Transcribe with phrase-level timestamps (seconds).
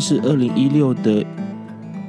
[0.00, 1.24] 是二零一六的。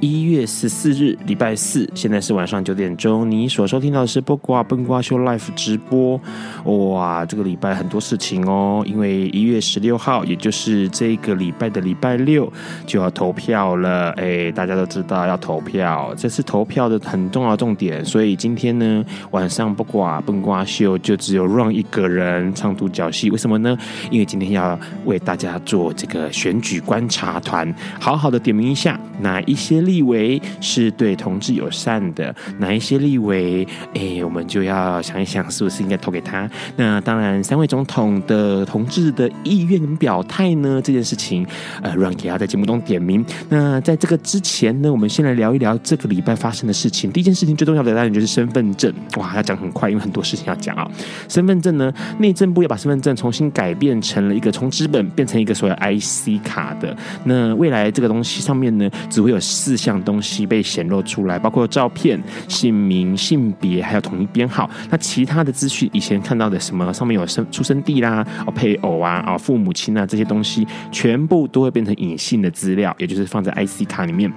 [0.01, 3.29] 一月十四日，礼拜四，现在是晚上九点钟。
[3.29, 6.19] 你所收听到的是《播瓜笨瓜秀》Live 直播。
[6.63, 12.49] 哇，这个礼拜很多事情哦，因为一月十六号，也就是这个礼拜的礼拜六，
[12.85, 14.11] 就要投票了。
[14.11, 18.03] 哎，大家都知道要投票，这是投票的很重要重点。
[18.05, 23.29] 所以今天呢，晚上播瓜笨瓜秀就只有 Ron 一个人唱独角戏。
[23.29, 23.77] 为什么呢？
[24.09, 29.88] 因为今天要为大家做这个选举观察团，好好的点名一下哪一些。
[29.89, 33.67] 立委是对同志友善的，哪一些立委？
[33.95, 36.47] 哎，我们就要想一想，是不是应该投给他？
[36.75, 40.79] 那当然，三位总统的同志的意愿表态呢？
[40.83, 41.43] 这件事情，
[41.81, 43.25] 呃，让给他在节目中点名。
[43.49, 47.11] 那在这个之前呢，我们先来聊一聊这个礼拜发生的事情。
[47.11, 48.93] 第一件事情最重要的当然就是身份证。
[49.17, 50.87] 哇，要讲很快，因为很多事情要讲啊。
[51.27, 56.95] 身份证呢，内政部要把身份证重新改变成了一个从纸本变成一个所谓 IC 卡的。
[57.23, 59.75] 那未来这个东西上面呢，只会有四。
[59.79, 64.69] 项东西被显露出来，包括照片、姓名、性别，还有统一编号。
[64.89, 74.31] 那其他的资讯，以前看到的什么上面有生出生地啦、哦配偶啊、啊父母亲啊这些东西，全部都会变成隐性的资料，也就是放在 IC 卡里面。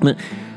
[0.00, 0.12] 那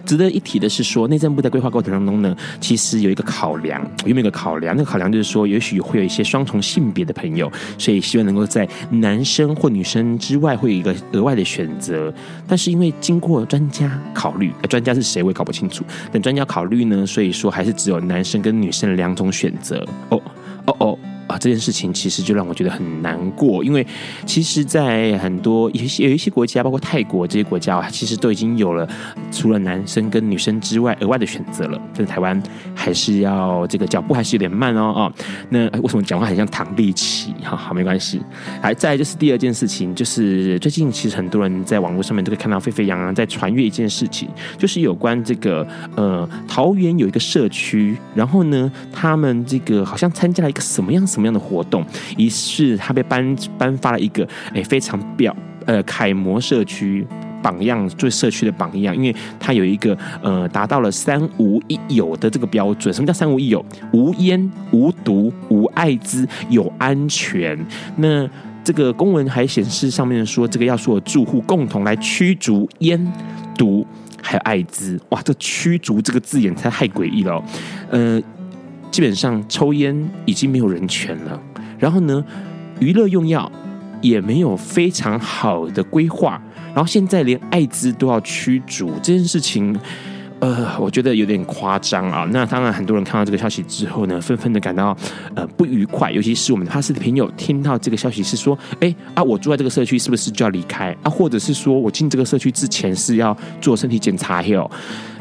[0.05, 4.75] 值得一提的是说，内政部在规划过程当中呢，其实有一个考量，有没有一个考量？
[4.75, 12.13] 那个考量就是说，也许会有一些双重性别的朋友，所以希望能够在男生或女生之外，会有一个额外的选择。
[12.47, 15.83] 但是因为经过专家考虑，专家是谁我也搞不清楚。
[16.11, 19.85] 等专家考虑呢，所以说还是只有男生跟女生两种选择。
[20.09, 20.21] 哦
[20.67, 20.99] 哦哦。
[21.37, 23.85] 这件事情其实就让我觉得很难过，因为
[24.25, 28.87] 其实，在很多有一些有一些国家，包括泰国这些国家，其实都已经有了
[29.31, 31.81] 除了男生跟女生之外额外的选择了。
[31.93, 32.41] 但是台湾
[32.73, 35.13] 还是要这个脚步还是有点慢哦哦。
[35.49, 37.33] 那为什么讲话很像唐立淇？
[37.43, 38.21] 好好，没关系。
[38.61, 51.85] 还再就是第二件事情，就是最近其实很多人在网络上面都可以看到沸沸扬扬在传阅一件事情，就是有关这个呃桃园有一个社区，然后呢，他们这个好像参加了一个什么样什么样的活动？
[52.17, 57.05] 于是他被颁颁发了一个诶、非常表呃楷模社区
[57.41, 62.93] 榜样，做社区的榜样，因为他有一个呃达到了三无一有的这个标准。
[62.93, 63.63] 什么叫三无一有？
[63.93, 67.57] 无烟、无毒、无艾滋、有安全。
[67.97, 68.27] 那
[68.63, 73.13] 这个公文还显示上面说，这个要所有住户共同来驱逐烟、
[73.55, 73.85] 毒
[74.21, 74.99] 还有艾滋。
[75.09, 77.43] 哇，这驱逐这个字眼才太诡异了、哦。
[77.91, 78.21] 呃。
[78.95, 81.37] 基本上抽烟已经没有人权了，
[81.77, 82.23] 然后呢，
[82.79, 83.51] 娱乐用药
[83.99, 86.41] 也没有非常好的规划，
[86.73, 89.77] 然后现在连艾滋都要驱逐这件事情，
[90.45, 92.27] 呃，我觉得有点夸张啊。
[92.29, 94.95] 那当然，很多人看到这个消息之后呢，纷纷的感到
[95.33, 101.09] 呃不愉快，尤其是我们哈斯的朋友听到这个消息是说，哎啊，我住在这个社区是不是就要离开啊？
[101.09, 104.69] 或者是说我进这个社区之前是要做身体检查哟？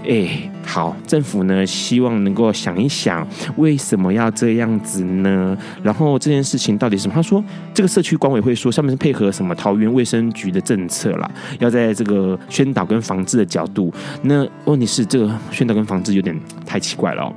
[0.07, 5.57] 哎，好，政府呢，希望能够想一想，为什么要这样子呢？
[5.83, 7.15] 然后这件事情到底什么？
[7.15, 7.43] 他说，
[7.73, 13.91] 这个社区管委会说，上面是配合什么桃园卫生局的政策啦，要在这个宣导跟防治的角度。
[14.21, 17.33] 那问题是，这个宣德跟房子有点太奇怪了哦。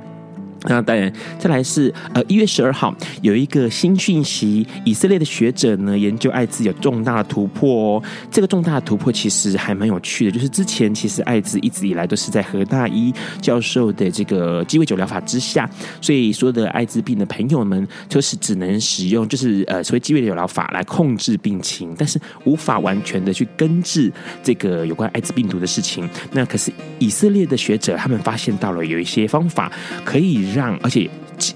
[0.68, 8.02] 那当然，再来是呃一月十二号有一个新讯息，以色列的学者呢研究艾滋有重大的突破哦。
[8.30, 15.68] 这个重大的突破其实还蛮有趣的，就是之前其实艾滋一直以来都是在何大一教授的这个鸡尾酒疗法之下，
[16.02, 24.12] 所以所有的艾滋病的朋友们就是只能使用就是呃所谓鸡尾酒疗法来控制病情，但是无法完全的去根治
[24.42, 26.06] 这个有关艾滋病毒的事情。
[26.32, 29.72] 那可是以色列的学者他们发现到了有一些方法
[30.04, 30.57] 可以。
[30.58, 31.08] 让而且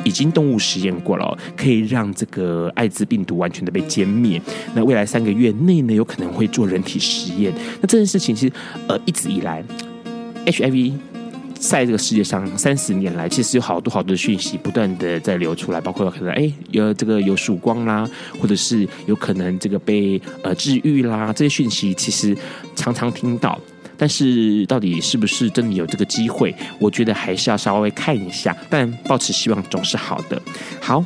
[0.05, 4.41] 已经动物实验过了，可以让这个艾滋病毒完全的被歼灭。
[4.75, 7.53] 那未来三个月内呢，有可能会做人体实验。
[7.81, 8.53] 那这件事情其实
[8.87, 9.65] 呃一直以来
[10.47, 10.93] ，HIV
[11.59, 18.09] 在这个世界上三十年来，其实有好多好多的讯息不断的在流出来，包括可能哎有这个有曙光啦，
[18.41, 22.37] 或者是有可能这个被呃治愈啦，这些讯息其实
[22.77, 23.59] 常常听到，
[24.03, 26.53] 但是到底是不是真的有这个机会？
[26.81, 30.43] 我觉得还是要稍微看一下，但抱持希望总是好的。
[30.81, 31.05] 好。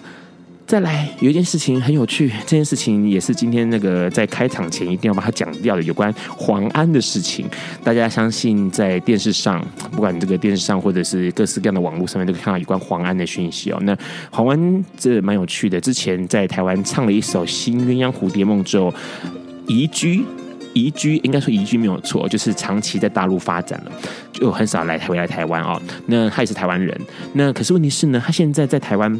[0.67, 7.47] 再来，有一件事情很有趣，这件事情也是今天那个在开场前一定要把它讲掉的，有关黄安的事情。
[7.85, 13.79] 大家相信在电视上，不管这个电视上或者是各式各样的网络上面，都可以看到有关黄安的讯息哦。
[13.83, 13.97] 那
[14.31, 18.93] 黄安这蛮有趣的，之前在台湾唱了一首《新鸳鸯蝴蝶梦》之后，
[19.69, 20.25] 移居
[20.77, 23.93] 移居，应该说移居没有错，就是长期在大陆发展了，
[24.33, 25.81] 就很少来回来台湾哦。
[26.07, 26.95] 那他也是台湾人，
[27.33, 29.19] 那可是问题是呢，他现在在台湾。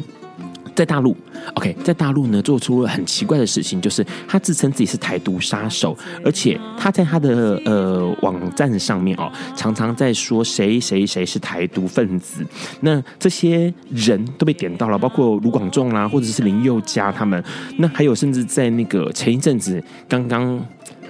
[0.75, 1.17] 在大陆
[1.55, 12.45] ，OK，在大陆呢，做出了很奇怪的事情，就是他自称自己是台独杀手，而且他在他的呃网站上面哦，常常在说谁谁谁是台独分子。
[12.81, 17.43] 那这些人都被点到了，包括卢广仲啦，或者是林宥嘉他们，
[17.79, 20.63] 那还有甚至在那个前一阵子刚刚。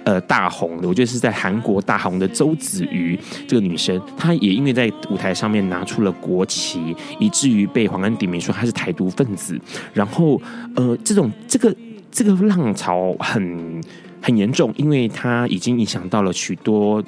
[0.07, 9.59] 呃，大红的，我觉得是在韩国大红的周子瑜这个女生，她也因为在舞台上面拿出了国旗，以至于被黄安点名说她是台独分子。
[9.94, 10.42] 然后，
[10.77, 11.75] 呃，这种这个
[12.09, 13.83] 这个浪潮很
[14.21, 17.03] 很严重，因为它已经影响到了许多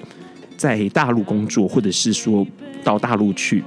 [0.57, 2.45] 在大陆工作，或者是说
[2.83, 3.63] 到大陆去。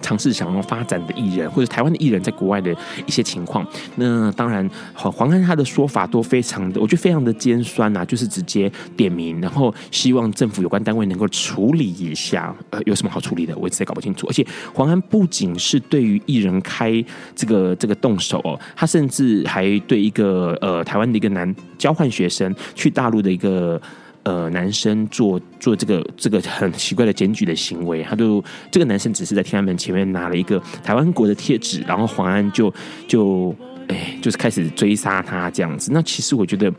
[0.00, 2.74] 尝试想要发展的艺人，或者台湾的艺人，在国外的
[3.06, 3.66] 一些情况，
[3.96, 12.54] 那当然，黄黄安他的说法都非常的，我觉得非常的尖酸呐、啊，就是直接点名，然后希望政府有关单位能够处理一下。
[12.70, 13.56] 呃，有什么好处理的？
[13.56, 14.26] 我一直在搞不清楚。
[14.26, 17.04] 而且，黄安不仅是对于艺人开
[17.34, 23.80] 这个这个动手哦，他甚至还对一个呃台湾的一个男交换学生去大陆的一个。
[24.28, 32.70] 呃，男生做做这个这个很奇怪的检举的行为，他就这个男生只是在天安门前面拿了一个台湾国的贴纸，然后黄安就
[33.06, 33.56] 就
[33.88, 35.90] 哎，就是开始追杀他这样子。
[35.94, 36.70] 那其实我觉得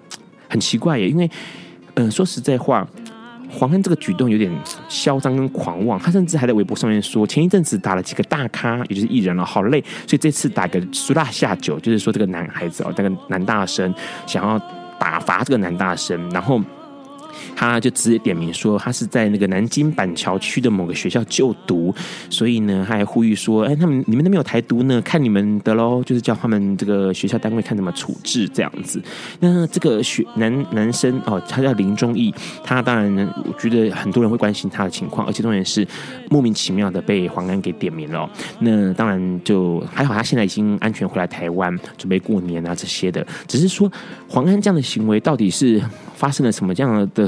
[0.47, 1.25] 很奇怪耶，因为
[1.95, 2.87] 嗯、呃，说实在话，
[3.49, 4.51] 黄安这个举动有点
[4.87, 13.91] 嚣张跟狂妄，他甚至还在微博上面说，前一阵子打了几个大咖，也就是艺人了，好累，所以这次打个苏大下酒，就是说这个男孩子哦，那个男大生
[14.27, 14.59] 想要
[14.99, 16.61] 打罚这个男大生，然后。
[17.55, 21.93] 他就直接点名说，他是在那个南京板桥区的某个学校就读，
[22.29, 29.01] 所以呢，他还呼吁说，哎，他们你们那边有台独呢，看你们的喽，就是叫他们这个学校单位看怎么处置这样子。
[29.39, 32.33] 那这个学男男生哦，他叫林忠义，
[32.63, 35.87] 他当然我觉得很多人会关心他的情况，而且重点是
[36.29, 38.29] 莫名其妙的被黄安给点名了。
[38.59, 43.25] 那当然就还好，他现在已经安全回来台湾，准备过年啊这些的。
[43.47, 43.91] 只是说
[44.27, 45.81] 黄安这样的行为到底是
[46.15, 47.18] 发生了什么这样的？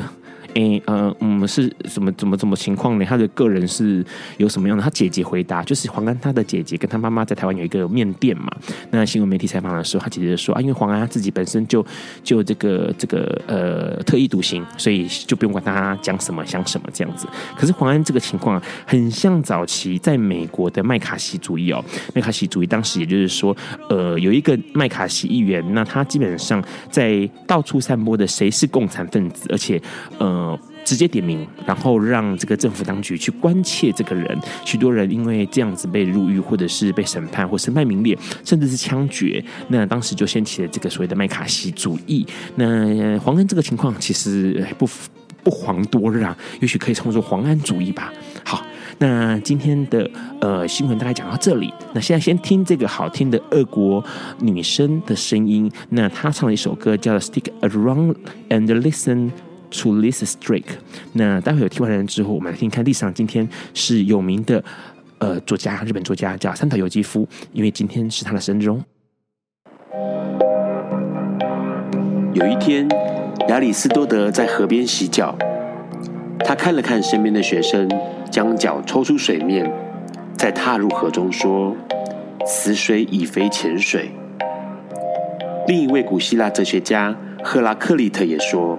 [0.55, 3.05] 诶，呃，嗯，是什么怎么怎么情况呢？
[3.05, 4.03] 他的个人是
[4.37, 4.83] 有什么样的？
[4.83, 8.51] 他姐姐回答，就是黄安他的姐姐跟他妈妈在台湾有一个面店嘛。
[8.89, 11.85] 那新闻媒体采访的时候，他姐姐说啊，因为黄安他自己本身就
[12.23, 17.27] 就这个这个呃特立独行，所以就不用管他讲什么想什么这样子。
[17.55, 21.83] 可是黄安这个情况很像早期在美国的麦卡锡主义哦，
[22.13, 23.55] 麦卡锡主义当时也就是说，
[23.89, 29.81] 呃，有一个麦卡锡议员，那他基本上在到处散播的谁是共产分子，而且
[30.17, 30.40] 呃。
[30.41, 34.35] 呃，直接点名，然后让这个政府当局去关切这个人。
[34.65, 39.43] 许多人因为这样子被入狱，或者是被审判，或身败名裂，甚至是枪决。
[39.67, 42.25] 那当时就掀起了这个所谓的麦卡锡主义。
[42.55, 44.89] 那黄安这个情况其实不
[45.43, 48.11] 不遑多让，也许可以称作黄安主义吧。
[48.43, 48.63] 好，
[48.97, 51.71] 那今天的呃新闻大概讲到这里。
[51.93, 54.03] 那现在先听这个好听的俄国
[54.39, 55.71] 女生的声音。
[55.89, 58.15] 那她唱了一首歌叫《Stick Around
[58.49, 59.29] and Listen》。
[59.71, 60.75] To Lisa Strake，
[61.13, 62.83] 那待会有听完人之后，我们来听看。
[62.83, 64.61] 历史上今天是有名的
[65.19, 68.83] 呃作家，日本作家叫三岛由纪夫，因为今天是他的生日哦。
[72.33, 72.87] 有一天，
[73.47, 75.37] 亚里斯多德在河边洗脚，
[76.39, 77.89] 他看了看身边的学生，
[78.29, 79.71] 将脚抽出水面，
[80.37, 81.75] 再踏入河中，说
[82.45, 84.11] ：“此水已非浅水。”
[85.67, 88.77] 另一位古希腊哲学家赫拉克利特也说。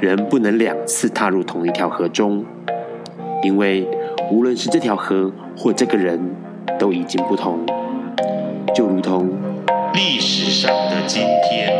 [0.00, 2.42] 人不能两次踏入同一条河中，
[3.42, 3.86] 因为
[4.32, 6.18] 无论是这条河或这个人，
[6.78, 7.58] 都已经不同，
[8.74, 9.28] 就如同
[9.92, 11.78] 历史上的今天。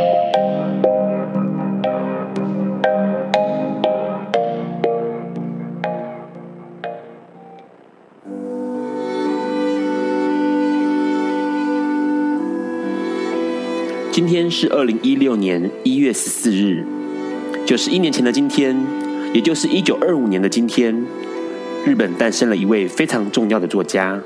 [14.13, 17.00] 今天是二零一六年一月十四日。
[17.71, 18.77] 九十一年前的今天，
[19.33, 20.93] 也就是一九二五年的今天，
[21.87, 24.21] 日本诞生了一位非常重要的作家，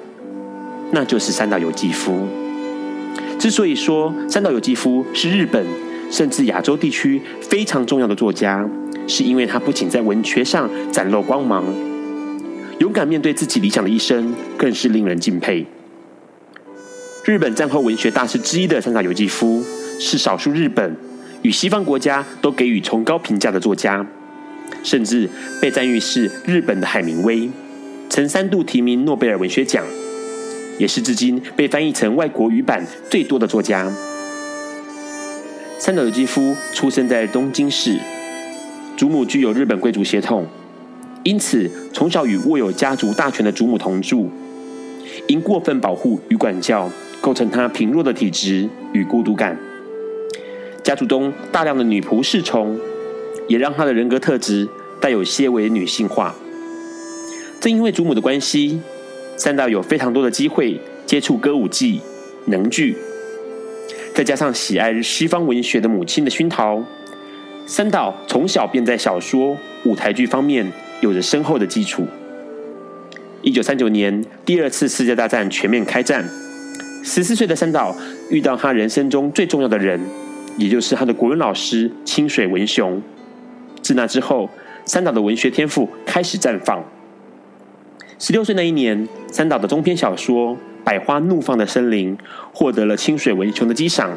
[0.92, 2.26] 那就是三岛由纪夫。
[3.38, 5.62] 之所以说三岛由纪夫是日本
[6.10, 8.66] 甚至亚洲地区非常重要的作家，
[9.06, 11.62] 是因为他不仅在文学上展露光芒，
[12.78, 15.66] 勇敢面对自己理想的一生，更是令人敬佩。
[17.26, 19.62] 日本战后文学大师之一的三岛由纪夫，
[20.00, 20.96] 是少数日本
[21.44, 24.04] 与西方国家都给予崇高评价的作家。
[24.82, 25.28] 甚至
[25.60, 27.48] 被赞誉是日本的海明威，
[28.10, 29.84] 曾三度提名诺贝尔文学奖，
[30.78, 33.90] 也是至今被翻译成外国语版最多的作家。
[35.78, 37.98] 三岛由纪夫出生在东京市，
[38.96, 40.46] 祖母具有日本贵族血统，
[41.22, 44.30] 因此从小与握有家族大权的祖母同住，
[45.26, 49.58] 因过分保护与管教，构成他贫弱的体质与孤独感。
[50.84, 52.78] 家族中大量的女仆侍从。
[53.46, 54.66] 也让他的人格特质
[54.98, 56.34] 带有些微女性化。
[57.60, 58.80] 正因为祖母的关系，
[59.36, 62.00] 三岛有非常多的机会接触歌舞伎、
[62.46, 62.96] 能剧，
[64.14, 66.82] 再加上喜爱西方文学的母亲的熏陶，
[67.66, 70.72] 三岛从小便在小说、舞台剧方面
[71.02, 72.06] 有着深厚的基础。
[73.42, 76.26] 一九三九年，第二次世界大战全面开战，
[77.02, 77.94] 十四岁的三岛
[78.30, 80.00] 遇到他人生中最重要的人，
[80.56, 83.02] 也就是他的国文老师清水文雄。
[83.82, 84.49] 自那之后，
[84.84, 86.84] 三岛的文学天赋开始绽放。
[88.18, 90.52] 十六岁那一年，三岛的中篇小说
[90.84, 92.16] 《百花怒放的森林》
[92.52, 94.16] 获得了清水文雄的激赏，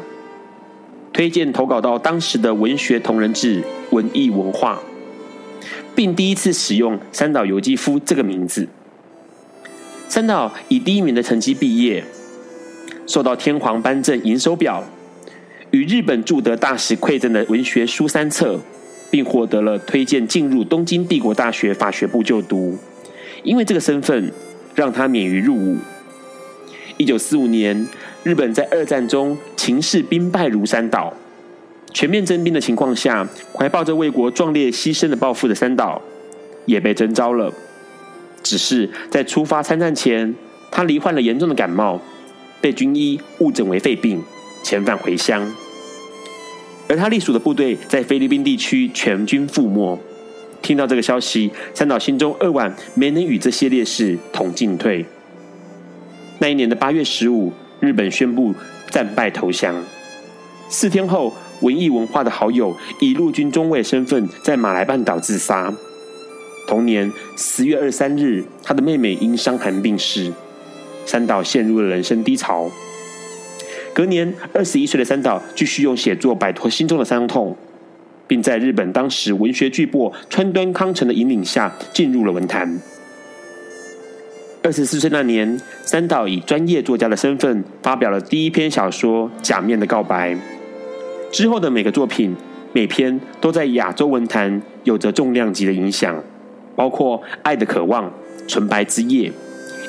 [1.12, 4.80] 推荐投稿到当时的文学同人志《文艺文化》，
[5.94, 8.68] 并第一次使用三岛由纪夫这个名字。
[10.08, 12.02] 三岛以第一名的成绩毕业，
[13.06, 14.84] 受到天皇颁赠银手表，
[15.70, 18.60] 与日本驻德大使馈赠的文学书三册。
[19.10, 22.76] 并获得了推荐进入东京帝国大学法学部就读，
[23.42, 24.30] 因为这个身份
[24.74, 25.78] 让他免于入伍。
[26.98, 27.86] 一九四五年，
[28.22, 31.14] 日本在二战中情势兵败如山倒，
[31.94, 36.02] 全面征兵的情况下，怀抱着为国壮烈牺牲的抱负的三岛
[36.66, 37.52] 也被征召了。
[38.42, 40.34] 只是在出发参战前，
[40.70, 42.00] 他罹患了严重的感冒，
[42.60, 44.22] 被军医误诊为肺病，
[44.68, 45.50] 遣返回乡。
[46.88, 49.98] 而他隶属的部队在菲律宾地区全军覆没。
[50.60, 55.06] 听到这个消息，三岛心中扼腕，没能与这些烈士同进退。
[56.38, 58.54] 那一年的八月十五，日本宣布
[58.90, 59.74] 战败投降。
[60.68, 65.72] 四天后，文艺文化的好友以陆军中尉身份在马来半岛自杀。
[66.66, 70.30] 同年十月二三日，他的妹妹因伤寒病逝，
[71.06, 72.70] 三岛陷入了人生低潮。
[73.98, 77.56] 隔年，二十一岁的三岛继续用写作摆脱心中的伤痛，
[78.28, 82.78] 并在日本当时文学巨擘川端康成的引领下进入了文坛。
[84.62, 90.32] 二十四岁那年，三岛以专业作家的身份发表了第一篇小说《假面的告白》。
[91.32, 92.36] 之后的每个作品，
[92.72, 96.22] 每篇都在亚洲文坛有着重量级的影响，
[96.76, 98.04] 包括《爱的渴望》
[98.46, 99.28] 《纯白之夜》。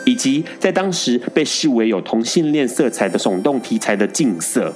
[0.10, 4.70] 以及在当时被视为有同性恋色彩的耸动题材的《镜色》，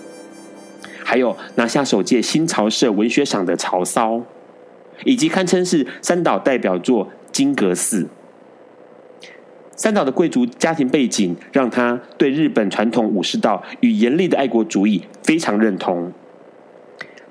[1.04, 4.18] 还有拿下首届新潮社文学赏的《潮骚》，
[5.04, 8.04] 以及堪称是三岛代表作《金阁寺》。
[9.76, 16.14] 三岛的贵族家庭背景让他对日本传统武士道与严厉的爱国主义非常认同。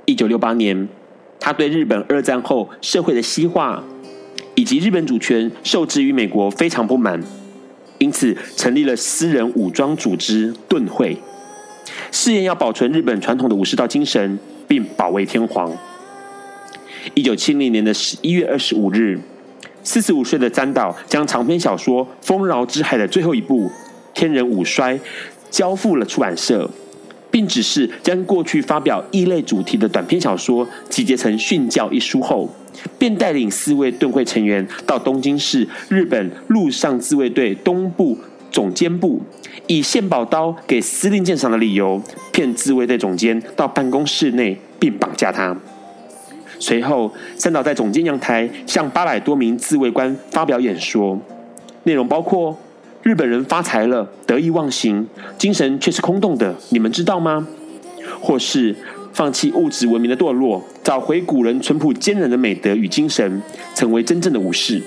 [0.07, 0.89] 一九六八年，
[1.39, 3.85] 他对日本二战后社会的西化
[4.57, 7.23] 以及日本主权受制于美国非常不满。
[8.03, 11.17] 因此，成立了私人武装组织盾会，
[12.11, 15.73] 誓言要保存日本传统的武士道精神，并保卫天皇。
[17.15, 19.21] 一九七零年的十一月二十五日，
[19.85, 23.69] 四十五岁的詹岛将长篇小说《丰饶之海》的最后一部
[24.13, 24.99] 《天人五衰》
[25.49, 26.69] 交付了出版社，
[27.33, 32.49] 并指示将过去发表异类主题的短篇小说集结成《训教》一书后。
[32.99, 38.17] 便带领四位盾会成员到东京市日本陆上自卫队东部
[38.51, 39.21] 总监部，
[39.67, 42.01] 以献宝刀给司令鉴赏的理由，
[42.33, 45.55] 骗自卫队总监到办公室内并绑架他。
[46.59, 51.21] 随后，三岛在总监阳台向八百多名自卫官发表演说，
[51.83, 52.59] 内容包括：
[53.03, 57.47] 日本人发财了，得意忘形，精神却是空洞的，你们知道吗？
[58.21, 58.75] 或是。
[59.15, 63.43] 放弃物质文明的堕落，找回古人淳朴坚韧的美德与精神，
[63.75, 64.81] 成为真正的武士。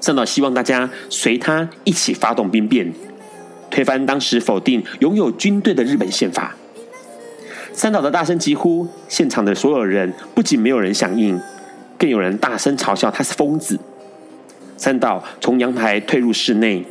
[0.00, 2.92] 三岛希望大家随他一起发动兵变，
[3.70, 6.56] 推翻当时否定拥有军队的日本宪法。
[7.72, 11.40] 三岛的大声疾呼，现场的所有人不仅没有人响应，
[11.96, 13.78] 更有人大声嘲笑他是疯子。
[14.76, 16.84] 三岛从阳台退入室内，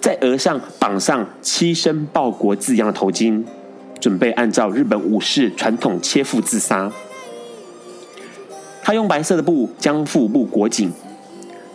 [0.00, 3.42] 在额上绑上“七申报国”字样的头巾，
[4.00, 6.92] 准备按照日本武士传统切腹自杀。
[8.82, 10.92] 他用白色的布将腹部裹紧，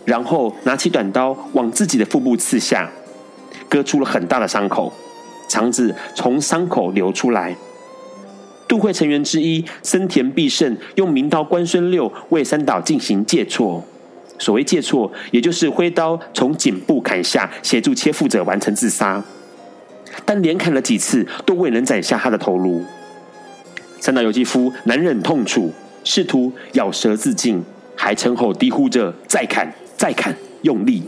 [0.04, 2.88] 然后拿起短刀往自己的腹部刺下，
[3.68, 4.92] 割出了很大的伤口，
[5.48, 7.56] 肠子从伤口流出来。
[8.68, 13.84] 渡会成员之一森田必胜用名刀关孙六为三岛进行介错。
[14.40, 19.22] 所谓介错，也就是挥刀从颈部砍下，协助切腹者完成自杀。
[20.24, 22.82] 但连砍了几次，都未能斩下他的头颅。
[24.00, 25.70] 三岛由纪夫难忍痛楚，
[26.04, 27.62] 试图咬舌自尽，
[27.94, 31.02] 还称后低呼着“再砍，再砍，用力”。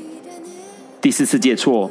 [1.00, 1.90] 第四次介错，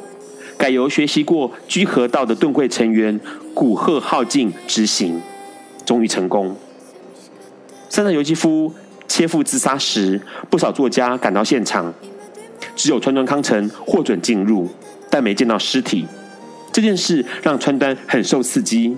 [0.58, 3.20] 改由学习过居合道的盾会成员
[3.56, 5.20] 古贺浩进执行，
[5.84, 6.56] 终于成功。
[7.90, 8.72] 三岛由纪夫。
[9.12, 11.94] 切腹自杀时，不少作家赶到现场，
[12.78, 14.70] 只有川端康成获准进入，
[15.10, 16.08] 但没见到尸体。
[16.72, 18.96] 这件事让川端很受刺激。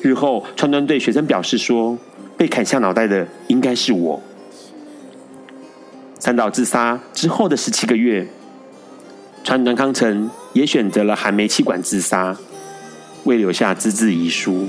[0.00, 1.98] 日后，川端对学生表示说
[2.38, 4.22] ：“被砍下脑袋的应该是我。”
[6.20, 8.28] 三岛自杀之后的十七个月，
[9.42, 12.36] 川端康成也选择了含煤气管自杀，
[13.24, 14.68] 未留下自制遗书。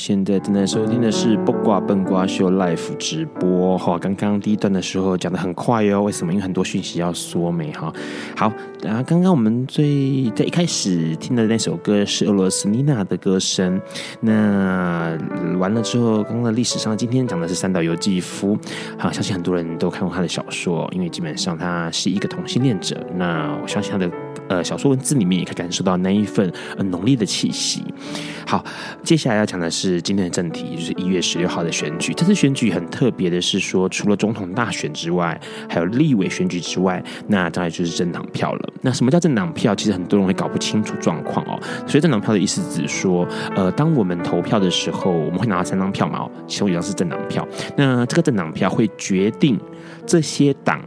[0.00, 3.98] 现在正在收听的是《卜卦笨瓜秀》Live 直播哈。
[3.98, 6.32] 刚刚第一段的时候讲得很快哦，为什么？
[6.32, 7.92] 因为很多讯息要说没哈。
[8.34, 8.50] 好，
[8.82, 13.78] 然后刚刚我们最在一开始听的那首歌是俄罗斯妮娜的歌声。
[14.20, 15.18] 那
[15.58, 18.58] 完了之后，刚刚的历史上今天讲的是三岛由纪夫。
[18.96, 22.96] 好，相信很多人都看过他的小说，因为基本上他是一个同性恋者。
[23.16, 24.10] 那我相信他的
[24.48, 27.82] 呃小说文字里面也可以感受到那一份呃浓烈的气息。
[28.46, 28.64] 好，
[29.04, 32.12] 接下来要讲的是今天的正题，就是一月十六号的选举。
[32.14, 38.72] 这次选举很特别的是说，除了总统大选之外，还有立委选举之外，那当然就是政党票了。
[38.82, 39.74] 那什么叫政党票？
[39.74, 41.60] 其实很多人会搞不清楚状况哦。
[41.86, 47.46] 所以政党票的意思只是说，呃，当我们投票的时候，我们会拿到三张票嘛，其中一张是政党票。
[47.76, 49.58] 那这个政党票会决定
[50.04, 50.80] 这些党。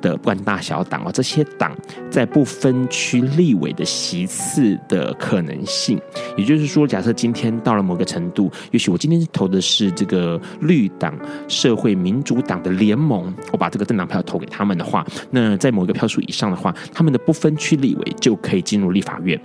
[0.00, 1.76] 的不管大小党啊，这些党
[2.10, 6.00] 在不分区立委的席次的可能性，
[6.36, 19.40] 也就是说，假设今天到了某个程度，也许我今天投的是这个绿党社会民主党的联盟，我把这个政党票投给他们的话，那在某个票数以上的话，他们的不分区立委就可以进入立法院。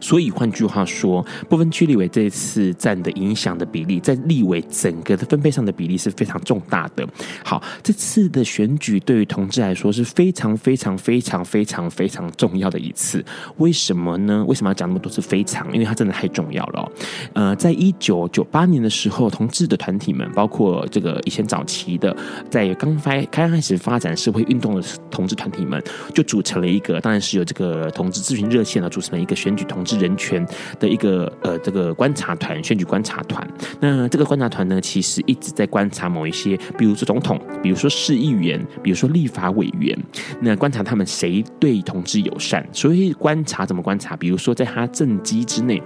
[0.00, 7.06] 所以换句话说，不分区立委这次占的影响的比例，在立委整个的分配上的比例是非常重大的。
[7.44, 13.24] 好，这次的选举对于同志来说是非常非常非常非常非常重要的一次。
[13.58, 14.44] 为什么呢？
[14.46, 15.72] 为什么要讲那么多次非常？
[15.72, 16.92] 因为它真的太重要了。
[17.34, 22.14] 呃，在一九九八年的时候，同志的团体们，包括这个以前早期的，
[22.50, 25.82] 在刚开刚开始发展社会运动的同志团体们，
[26.14, 30.44] 就组成了一个，当然是由这个同志咨询热线啊，组成了一个选举统治人权
[30.78, 33.46] 的一个呃这个观察团，选举观察团。
[33.80, 39.96] 那这个观察团呢，其实一直在观察某一些，比如说总统，比如说市议员，比如说立法委员。
[40.40, 42.66] 那观察他们谁对同志友善。
[42.72, 44.16] 所以观察怎么观察？
[44.16, 45.80] 比如说在他政绩之内。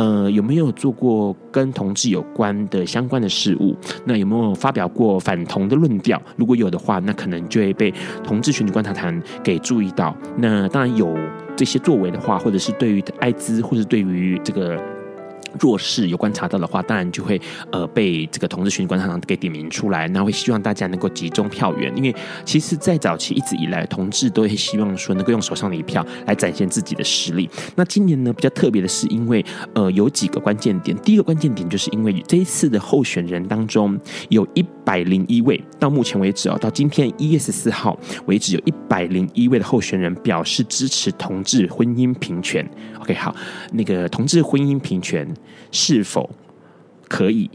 [0.00, 3.76] 呃，有没有做过跟同志有关的相关的事物？
[4.06, 6.18] 那有没有发表过反同的论调？
[6.36, 7.92] 如果有的话，那可能就会被
[8.24, 10.16] 同志群体观察团给注意到。
[10.38, 11.14] 那当然有
[11.54, 14.80] 这些作为的话，或者是对于艾滋，或者是对于这个。
[15.58, 17.40] 弱势有观察到的话，当然就会
[17.72, 27.48] 呃被这个同志选举观察团给点名出来，那会希望大家能够集中票源，因为其实，在早期一直以来，同志都会希望说能够用手上的一票来展现自己的实力。
[27.74, 42.68] 那今年呢，比较特别的是，因为呃有几个关键点，第一个关键点就是因为这一次的候选人当中有一百零一位，到目前为止哦，到今天一月十四号为止，有一百零一位的候选人表示支持同志婚姻平权。
[43.00, 43.34] OK，好，
[43.72, 45.26] 那个同志婚姻平权。
[45.70, 46.28] 是否
[47.08, 47.50] 可以？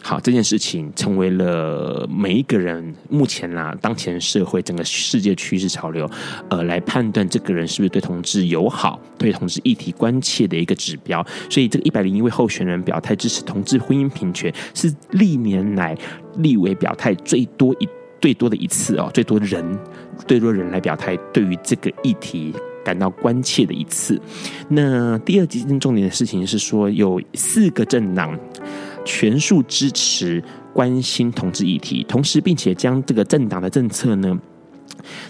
[0.00, 6.08] 好，这件事情成为了每一个人目前啦，当前社会整个世界趋势潮流，
[6.48, 11.20] 呃，来判断这个人是不是对同志友好、对同志议题关切的一个指标。
[11.50, 15.98] 所以，这个一百零一位候选人表态支持同志婚姻平权，是历年来
[16.36, 17.88] 立委表态最多一
[18.20, 19.78] 最多的一次哦，最多人
[20.28, 22.54] 最多人来表态，对于这个议题。
[22.88, 24.18] 感到关切的一次。
[24.70, 28.34] 那第二件重点的事情是说，有四个政党
[29.04, 34.38] 全数支持关心同志议题，同时并且将这个政党的政策呢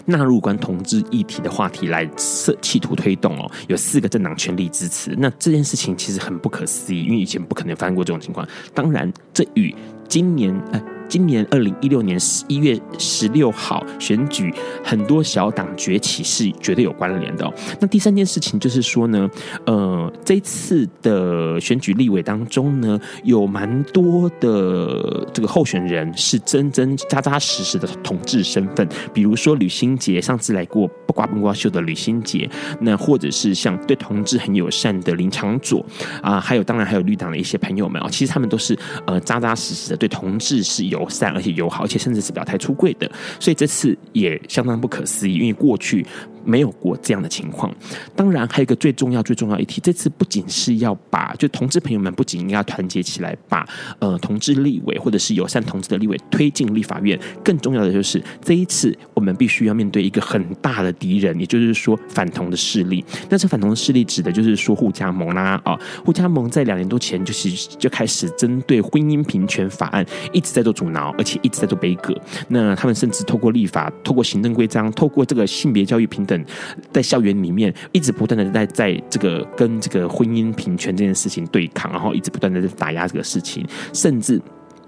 [0.05, 3.51] 纳入关同志议题的话题来设企图推动哦。
[3.67, 5.13] 有四个政党全力支持。
[5.17, 8.47] 那这件事情其实很不可思议，因为以前不可能发生过这种情况。
[8.73, 9.75] 当然，这与
[10.07, 10.81] 今年呃。
[11.09, 17.51] 今年二零一六年十一月十六号选举，很多小党崛起是绝对有关联的哦。
[17.81, 19.27] 那第三件事情就是说呢，
[19.65, 32.47] 呃，这次的选举立委当中呢，有蛮多的这个候选人是真真扎扎实实的同志身份，比如说吕新杰，上次来过不瓜不瓜秀的吕新杰，
[32.79, 35.83] 那或者是像对同志很友善的林长佐
[36.21, 40.98] 啊，还有当然还有绿党的一些朋友们啊，其实他们都是呃扎扎实实的对同志是有。
[40.99, 43.09] 友善，而且友好，而且甚至是表态出柜的，
[43.39, 46.05] 所以这次也相当不可思议，因为过去。
[46.43, 47.73] 没有过这样的情况。
[48.15, 53.67] 当然，还有一个最重要、最重要一题，这次不仅是要把就同志朋友们不仅要团结起来，把
[53.99, 57.19] 呃同志立委或者是友善同志的立委推进立法院。
[57.43, 63.03] 更重要的就是这一次我们必须要面对一个很大的敌人，也就是说反同的势力。
[63.29, 72.15] 那这反同的势力指的就是说护家盟啦啊，护家盟在两年多前就是就开始针对婚姻平权法案一直在做阻挠，而且一直在做杯葛。
[72.47, 76.45] 那他们甚至透过立法、透过行政规章、透过这个性别教育平等。
[76.93, 84.39] 在校园里面一直不断的在在这个跟这个婚姻平权这件事情对抗，然后一直不断的在打压这个事情，甚至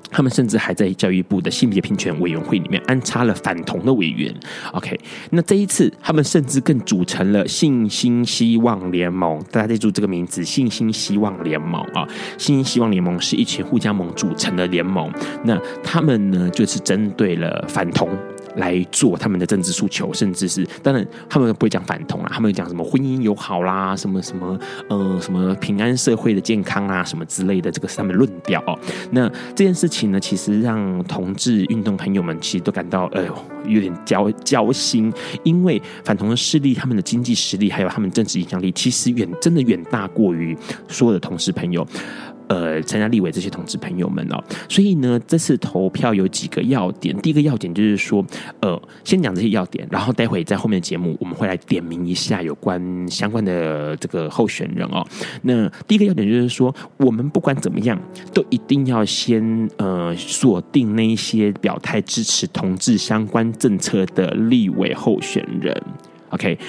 [0.10, 4.34] 他们甚至还在教育部的性别平权委员会里面安插了反同的委员。
[4.73, 4.99] OK，
[5.32, 12.06] 那这一次他们甚至更组成了信心希望联盟，大家记住这个名字“信心希望联盟”啊
[12.38, 15.12] ，“信心希望联盟”是一群互加盟组成的联盟，
[15.45, 18.10] 那他们呢就是针对了反同。
[18.55, 24.59] 来做他们的政治诉求，甚至是当然，他们不会讲反同啊，他们讲什么婚姻友好啦，什么什么
[24.89, 28.77] 呃什么平安社会的健康啊，什么之类的，这个是他们论调哦。
[29.11, 33.35] 那这件事情呢，其实让同志运动朋友们其实都感到哎呦
[33.65, 35.11] 有点焦焦心，
[35.43, 41.85] 因为反同的势力，他们的经济实力还有他们政治影响力，其实远真的远大过于所有的同事朋友。
[42.51, 47.17] 呃，参加立委这些同志朋友们哦，所以呢，这次投票有几个要点。
[47.21, 48.25] 第一个要点就是说，
[48.59, 55.01] 呃，先讲这些要点，然后待会在后面的节目我们会来点名一下有关相关的这个候选人哦。
[55.43, 57.97] 那第一个要点就是说，我们不管怎么样，
[58.33, 65.81] 都一定要先呃锁定那一些表态支持同志相关政策的立委候选人。
[66.31, 66.59] OK。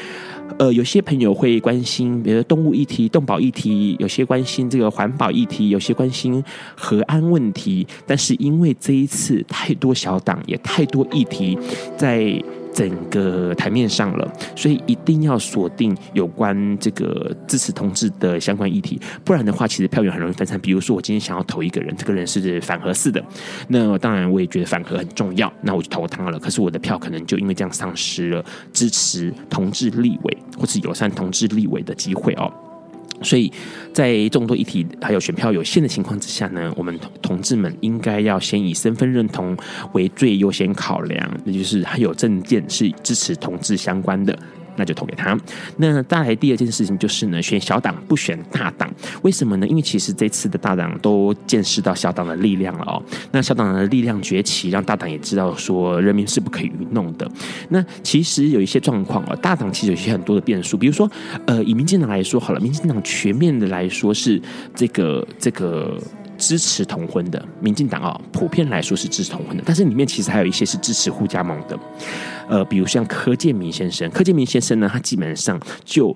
[0.58, 6.42] 呃，有些朋友会关心，比如说动物议题、动保议题；有些关心这个环保议题；有些关心
[6.76, 7.86] 核安问题。
[8.06, 11.58] 但是因为这一次太多小党，也太多议题
[11.96, 12.42] 在。
[12.72, 20.58] 整个台面上了，所以一定要锁定有关这个支持同志的相关议题，不然的话，其实票源很容易分散。
[20.60, 23.22] 比如说，我今天想要投一个人，这个人是反核四的，
[23.68, 26.38] 那当然我也觉得反核很重要，那我就投他了。
[26.38, 32.52] 可是我的票可能就因为这样丧失了支持同志立委或是友善同志立委的机会哦。
[33.22, 33.52] 所以
[33.92, 39.56] 在众多议题还有选票有限的情况之下呢，我们同志们应该要先以身份认同
[39.92, 44.38] 为最优先考量，那就是还有证件是支持同志相关的。
[44.76, 45.38] 那就投给他。
[45.76, 48.90] 那再来第二件事情就是呢，选小党不选大党，
[49.22, 49.66] 为什么呢？
[49.66, 53.02] 因为其实这次的大党都见识到小党的力量了哦。
[53.30, 57.30] 那小党的力量崛起，让大党也知道说人民是不可以愚弄的。
[57.68, 61.10] 那其实有一些状况哦，大党其实有一些很多的变数，比如说
[61.46, 64.40] 呃，以民进党来说好了，民进党全面的来说是
[64.74, 65.98] 这个这个。
[66.42, 71.78] 支持同婚的民进党啊，普遍来说是支持同婚的，但是里面其实还有一些是支持互加盟的，
[72.48, 76.14] 呃，比如像柯建铭先生，柯建铭先生呢，他基本上就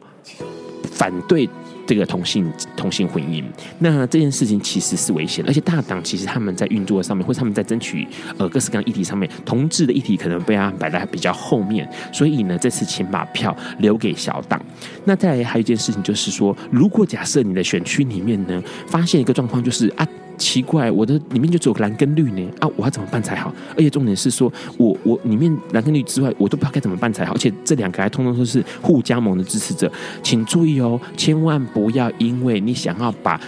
[0.91, 1.49] 反对
[1.87, 3.45] 这个同性同性婚姻。
[3.79, 14.61] 那这件事情其实是危险，而且大党其实他们在运作上面，或者他们在争取呃各式各样议题上面，同志的议题可能被他摆在比较后面，所以呢，这次请把票留给小党。
[15.05, 20.07] 那再来还有一件事情就是说，如果假设你的选区里面呢，发现一个状况，就是啊。
[20.37, 22.69] 奇怪，我的里面就只有蓝跟绿呢啊！
[22.77, 23.53] 我要怎么办才好？
[23.77, 27.33] 而且重点是说，我我里面蓝跟绿之外，我都不知道该怎么办才好。
[27.35, 29.91] 而且这两个还通通都是互加盟的支持者，
[30.23, 33.41] 请注意哦，千万不要因为你想要把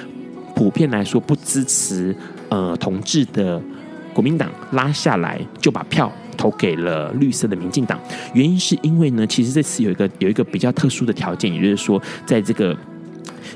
[0.54, 2.14] 普遍来说不支持
[2.48, 3.60] 呃同志的
[4.12, 8.00] 国民党拉下来，就把票投给了绿色的民进党。
[8.34, 12.76] 原因是因为呢，其实这次有一个有一个比较特殊的条件，也就是说，在这个。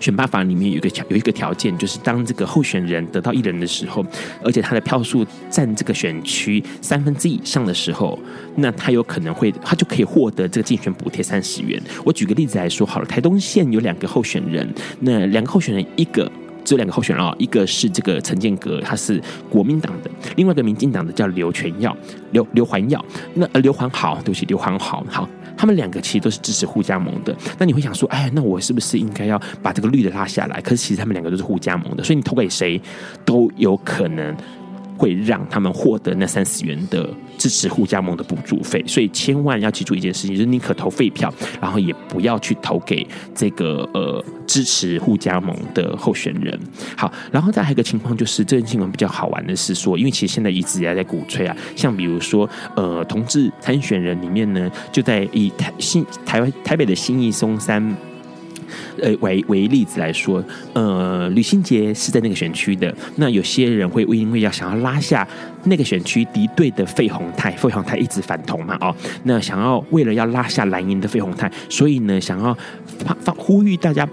[0.01, 4.05] 选罢法里面有一个条有一个条件，就是当这个候选人得到一人的时候，
[4.45, 8.19] 而且他的票数占这个选区三分之以上的时候，
[8.57, 11.81] 那他有可能会他就可以获得这个竞选补贴三十元。
[12.05, 14.69] 我举个例子来说好了，台东县有两个候选人，
[15.01, 16.31] 那两个候选人一个。
[16.65, 21.95] 只有两个候选人啊，一个是这个陈建阁，他是国民党的；另外一个民进党的叫刘全耀，
[22.31, 23.05] 刘刘环耀。
[23.35, 27.37] 那呃刘环好，对不起，刘环好，好，他们两个其实都是支持互加盟的。
[27.59, 30.61] 那你会想说，哎，那我是不是应该要把这个绿的拉下来？
[30.61, 32.81] 可是其实他们两个都是互加盟的，所以你投给谁
[33.25, 34.37] 都有可能。
[35.03, 46.57] 会让他们获得那三十元的支持护家盟的补助费，所以千万要记住一件事情，就是宁可投废票，然后也不要去投给这个呃支持护家盟的候选人。
[46.97, 57.93] 好，然后再还有一个情况就是，这件新闻比较好玩的是说，因为其实现在一直也在鼓吹啊，像比如说呃同志参选人里面呢，就在以台新台湾台北的新义松山。
[59.01, 62.95] 呃，为为例子来说，呃，吕新杰是在那个选区的。
[63.17, 65.27] 那有些人会因为要想要拉下
[65.65, 72.57] 那个选区敌对的费鸿泰，费鸿泰一直反同嘛，哦，那想要为了要拉下蓝营的费鸿泰，所以呢，想要
[73.05, 74.09] 发发呼吁大家。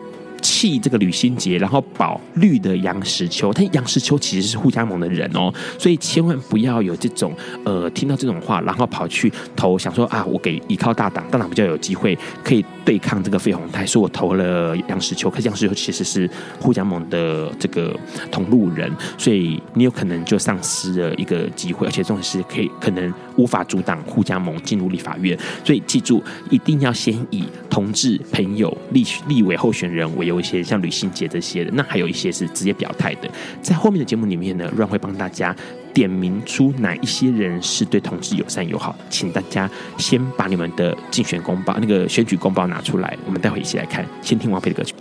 [0.59, 17.97] 弃这个吕欣洁，然后保绿的杨石秋，但杨石秋其实是护家盟的人哦，所以千万不要有这种呃听到这种话，然后跑去投，想说啊，我给依靠大党，大党比较有机会可以对抗这个费鸿泰，说我投了杨石秋，可是杨石秋其实是护家盟的这个
[18.29, 30.29] 同路人，所以你有可能就丧失了一个机会，而且这种事可以可能无法阻挡护家盟进入立法院，所以记住一定要先以同志朋友立立委候选人为。
[30.29, 33.27] 有一些像吕欣洁这些的，那还有一些是直接表态的。
[33.63, 35.55] 在后面的节目里面呢阮会帮大家
[35.91, 44.05] 点名出哪一些人是对同志友善友好，请大家先把你们的竞选公报、那个选举公报拿出来，我们待会一起来看。
[44.21, 44.93] 先听王菲的歌曲。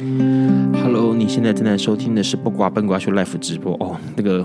[0.83, 4.43] Hello，你现在正在收听的是《不瓜笨瓜秀》Live 直播哦，那个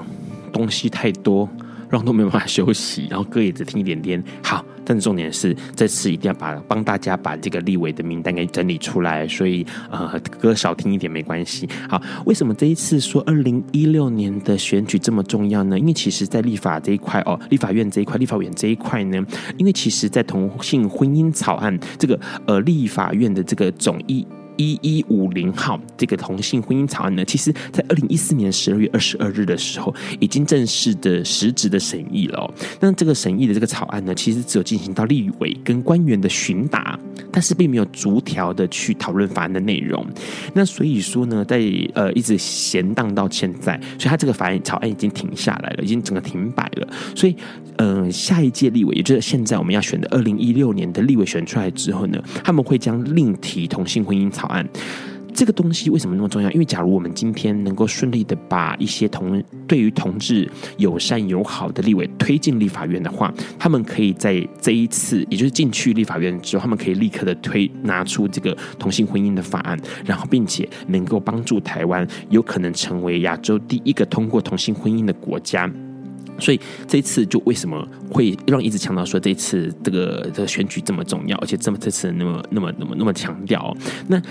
[0.52, 1.48] 东西太多。
[1.94, 4.22] 让都没办法休息，然后歌也只听一点点。
[4.42, 11.70] 好，但是重点是这次一定要把帮大家把这个立委的名单给整理出来，所以呃歌少听一点没关系。
[11.88, 15.78] 好，为什么这一次说二零一六年的选举这么重要呢？
[15.78, 19.24] 因为其实，在立法这一块哦，立法院这一块，立法院这一块呢，
[19.58, 24.26] 因为其实，在同性婚姻草案这个呃立法院的这个总议。
[24.58, 32.54] 一一五零号这个同性婚姻草案呢，其实在二零一四年十二月二十二日的时候，已经正式的实质的审议了。
[32.80, 37.00] 那这个审议的这个草案呢，其实只有进行到立委跟官员的询答，
[37.32, 40.06] 但是并没有逐条的去讨论法案的内容。
[40.54, 41.62] 那所以说呢，在
[41.94, 46.88] 呃一直闲荡到现在，所以他这个法案草案已经停下来了，已经整个停摆了。
[47.16, 47.36] 所以，
[47.78, 54.43] 呃，下一届立委，也就是现在我们要选的二零一六年的立委选出来之后呢，他们会将另提同性婚姻草。
[54.44, 54.68] 草案
[55.34, 56.52] 这个东西为什么那么重要？
[56.52, 69.76] 因为假如我们今天能够顺利的把一些同对于同志友善友好的立委推进立法院的话，他们可以在这一次，也就是进去立法院之后，他们可以立刻的推拿出这个同性婚姻的法案，
[70.06, 75.68] 然后并且能够帮助台湾有可能成为亚洲第一个通过同性婚姻的国家。
[76.40, 83.76] 所以这一次就为什么会让一直强调说这一次这个这个选举这么重要，而且这么这次那么那么那么那么强调。
[84.08, 84.22] 那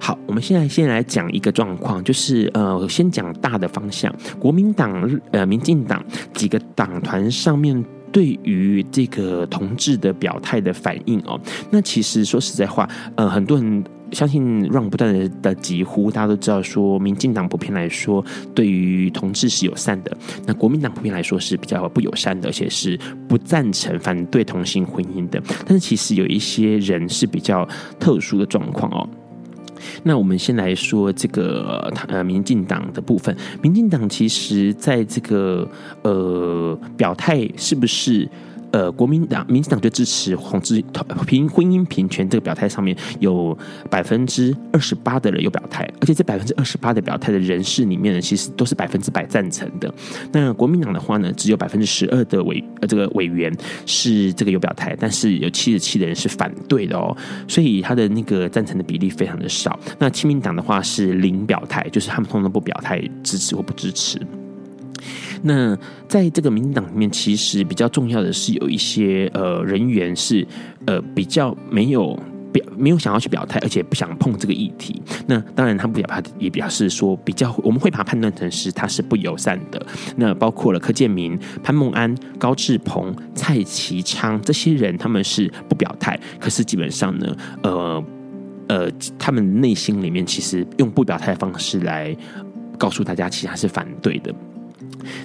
[0.00, 11.40] 好，我们现在先来讲一个状况，就是呃，先讲大的方向，国民党呃、民进党几个党团上面对于这个同志的表态的反应哦。
[11.70, 13.82] 那其实说实在话，呃，很多人。
[14.12, 18.22] 相信让不断的的疾呼，大家都知道说，民进党普遍来说
[18.54, 20.14] 对于同志是友善的，
[20.46, 22.94] 那国民党普遍来说是比较不友善的，而且是
[23.26, 25.42] 不赞成反对同性婚姻的。
[25.64, 27.66] 但是其实有一些人是比较
[27.98, 29.08] 特殊的状况哦。
[30.02, 35.68] 那我们先来说这个呃民进党的部分，民进党其实在这个
[36.02, 38.28] 呃表态是不是？
[38.72, 40.82] 呃，国民党、民进党就支持同志
[41.26, 43.56] 平婚姻平权这个表态上面有
[43.90, 49.92] 百分之二十八的人有表态，而且这百分之二十八的表态的人士里面呢，其实都是百分之百赞成的。
[50.32, 53.54] 那国民党的话呢，只有百分之十二的委呃这个委员
[53.84, 57.14] 是这个有表态，但是有七十七的人是反对的哦，
[57.46, 59.78] 所以他的那个赞成的比例非常的少。
[59.98, 64.18] 那亲民党的话是零表态，就是他们通常不表态支持或不支持。
[65.42, 65.76] 那
[66.08, 70.46] 在这个民进党里面，其实比较重要的是有一些呃人员是
[70.86, 72.18] 呃比较没有
[72.52, 75.02] 表没有想要去表态，而且不想碰这个议题。
[75.26, 79.84] 那当然，他不表态也表示说，比较我们会把它判断成是他是不友善的。
[80.16, 88.04] 那包括了柯建铭、潘孟安、高志鹏、蔡其昌这些人，他们是不表态，可是基本上呢，呃
[88.68, 92.16] 呃，他们内心里面其实用不表态的方式来
[92.78, 94.32] 告诉大家，其实他是反对的。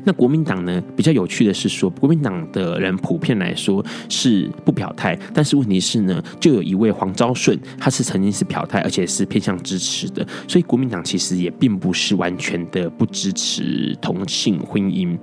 [0.04, 0.82] 那国民党呢？
[0.96, 15.18] 比较有趣的是说，国民党的人普遍来说是不表态，但是问题是呢，就有一位黄昭顺，他是曾经是表态，而且是偏向支持的，所以国民党其实也并不是完全的不支持同性婚姻。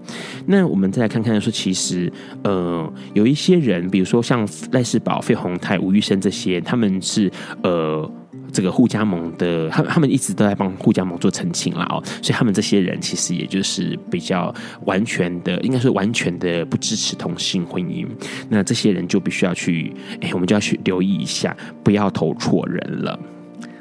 [0.46, 2.12] 那我们再来看看说，其实
[2.42, 7.30] 呃，有一些人，比如说像赖世宝、费鸿泰、吴育昇这些，他们是
[7.62, 8.10] 呃。
[8.54, 14.54] 这个互加盟的，他他们一直都在帮互加盟做澄清啦哦，所以他们这些人其实也就是比较
[14.86, 18.06] 完全的，应该说完全的不支持同性婚姻。
[18.48, 23.18] 那这些人就必须要去，哎，我们就要去留意一下，不要投错人了。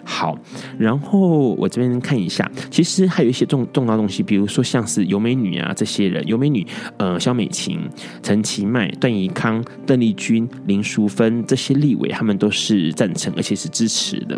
[0.06, 0.38] 好，
[0.78, 6.66] 然后我这边看一下，其实还有一些重重要东西，比如说像是尤美女啊这些人，尤美女、
[6.98, 7.80] 呃萧美琴、
[8.22, 14.38] 陈其迈、段宜康、邓丽君、林淑芬这些立委，他们都是赞成而且是支持的。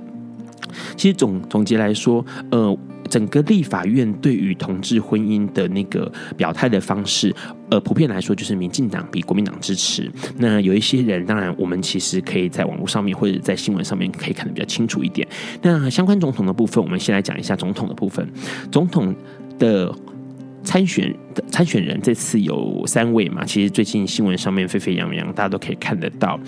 [0.96, 2.78] 其实总总结来说，呃，
[3.10, 7.34] 整个立法院对于同志婚姻的那个表态的方式，
[7.70, 10.12] 呃，普遍来说就是民进党比国民党支持。
[10.38, 15.28] 那有一些人，当然我们其实可以在网络上面或者在新闻上面可以看得比较清楚一点。
[15.62, 18.28] 那相关总统的部分，我们先来讲一下总统的部分。
[18.72, 19.14] 总统
[19.60, 19.94] 的
[20.64, 26.40] 参选的参选人这次有三位嘛，其实最近新闻上面沸沸扬扬，大家都可以看得到。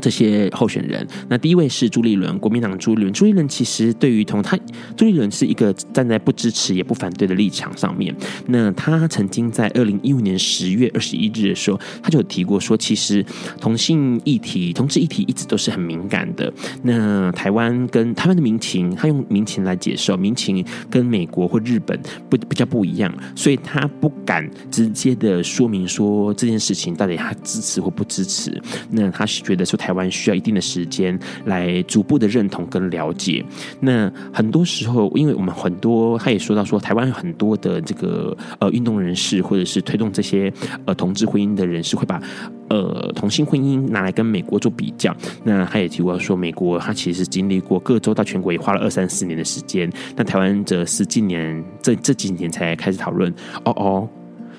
[0.00, 3.12] 这些候选人，那第一位是朱立伦，国民党朱立伦。
[3.12, 4.58] 朱立伦其实对于同他，
[4.96, 8.14] 朱立伦是一个站在不支持也不反对的立场上面。
[8.46, 13.24] 那他曾经在二零一五年十月二十一日的时候，他就有提过说，其实
[13.60, 16.52] 同性议题、同志议题一直都是很敏感的。
[16.82, 28.60] 那台湾跟台湾的民情，他用民情来解释，民情跟美国或日本不比较不一样，所以他不敢直接的说明说这件事情到底他支持或不支持。
[28.90, 33.44] 那他是觉得说台台湾需要一定的时间来逐步的认同跟了解。
[33.78, 40.52] 那很多时候，因为我们很多，他也说到说，台湾很多的这个呃运动人士，或者是推动这些
[40.86, 42.20] 呃同志婚姻的人士，会把
[42.68, 45.14] 呃同性婚姻拿来跟美国做比较。
[45.44, 53.32] 那他也提过说，美国他其实经历过各州到全国也花了二三四年的时间，那台湾则是近年这这几年才开始讨论。
[53.64, 54.08] 哦哦。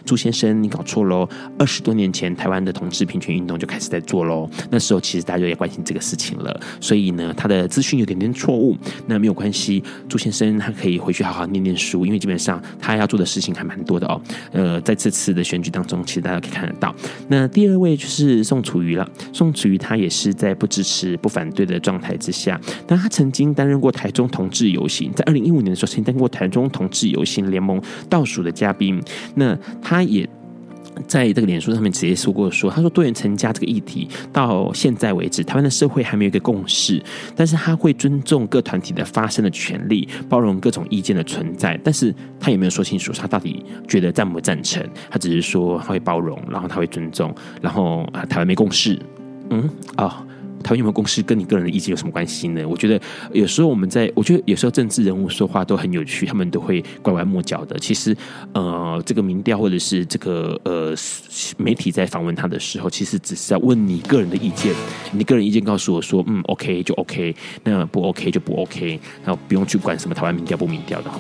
[0.08, 1.28] 朱先生，你搞错喽！
[1.60, 4.50] 二十多年前，台湾的同志平权运动就开始在做喽。
[4.72, 6.58] 那时候，其实大家就也关心这个事情了。
[6.80, 8.74] 所以呢，他的资讯有点点错误。
[9.06, 14.22] 那没有关系，朱先生他可以回去好好念念书，因为基本上他要做的事情还蛮多的哦。
[14.54, 16.96] 呃，在这次的选举当中，其实大家可以看得到。
[17.28, 19.06] 那第二位就是宋楚瑜了。
[19.34, 22.58] 宋楚瑜他也是在不支持、不反对的状态之下。
[22.88, 29.04] 但他曾经担任过台中同志游行，在二零一五年的时候，曾经担任过台中同志游行联盟倒数的嘉宾。
[29.36, 29.97] 那他。
[29.98, 30.30] 他也
[31.08, 37.02] 在这个脸书上面直接说过说，他说多元成家这个议题到现在为止，台湾的社会还没有一个共识，
[37.36, 49.00] 但是他会尊重各团体的发声的权利，包容各种意见的存在，但是他也没有说清楚他到底觉得赞不赞成，他只是说他会包容，然后他会尊重，然后啊，台湾没共识，
[49.50, 50.06] 嗯啊。
[50.06, 50.27] 哦
[50.64, 52.68] 台湾有没有共识，跟你个人的意见有什么关系呢？
[52.68, 53.00] 我觉得
[53.32, 57.78] 有时候我们在，我觉得有时候政治人物说话都很有趣，他们都会拐弯抹角的。
[57.80, 58.16] 其实，
[58.54, 60.94] 呃，这个民调或者是这个呃
[61.58, 64.74] 媒体在访问他的时候，其实只是要问你个人的意见。
[65.12, 71.12] 你个人意见告诉我说，嗯，OK 就 OK，那不 OK 就不 OK，然后不用去管什么台湾民调不民调的。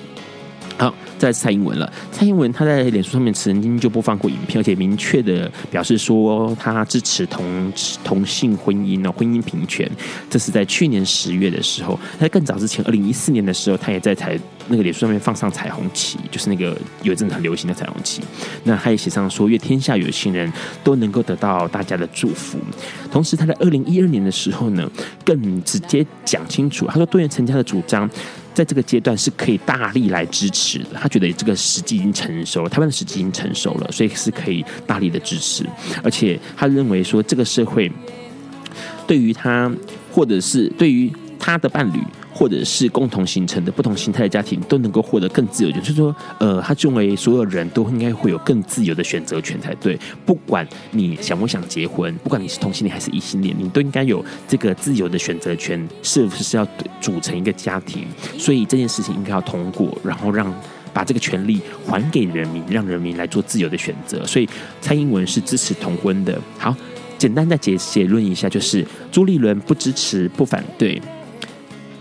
[0.77, 1.91] 好，再蔡英文了。
[2.11, 9.89] 蔡英文他在脸书上面曾经就播放过影片，而且明确的表示说他支持同同性婚姻哦，婚姻平权。
[10.29, 18.21] 这是在去年十月的时候，在更早之前，二零一四年的时候，他也在彩那个脸书上面放上彩虹旗，就是那个有一阵很流行的彩虹旗。
[18.63, 20.51] 那他也写上说，愿天下有情人
[20.83, 22.59] 都能够得到大家的祝福。
[23.11, 24.87] 同时，他在二零一二年的时候呢，
[25.25, 28.07] 更直接讲清楚，他说多元成家的主张。
[28.57, 35.63] 在这个阶段是可以大力来支持的，他觉得这个时机已经成熟了，台湾的时机已经成熟了，所以是可以大力的支持，
[36.03, 37.91] 而且他认为说这个社会
[39.05, 39.71] 对于他，
[40.11, 41.99] 或者是对于他的伴侣。
[42.37, 49.99] 或者是共同形成的不同形态的家庭都能够获得更自由，就是说，呃，他认为所有人都应该会有更自由的选择权才对。
[50.23, 56.67] 不管你想不想结婚，不管你是同性恋还是异性恋，你都应该有这个自由的选择权，是不是要
[57.01, 58.05] 组成一个家庭？
[58.37, 60.53] 所以这件事情应该要通过，然后让
[60.93, 64.23] 把这个权利还给人民，让人民来做自由的选择。
[64.27, 64.47] 所以
[64.79, 66.39] 蔡英文是支持同婚的。
[66.59, 66.75] 好。
[67.17, 71.01] 简单的结结论一下，就是朱立伦不支持、不反对。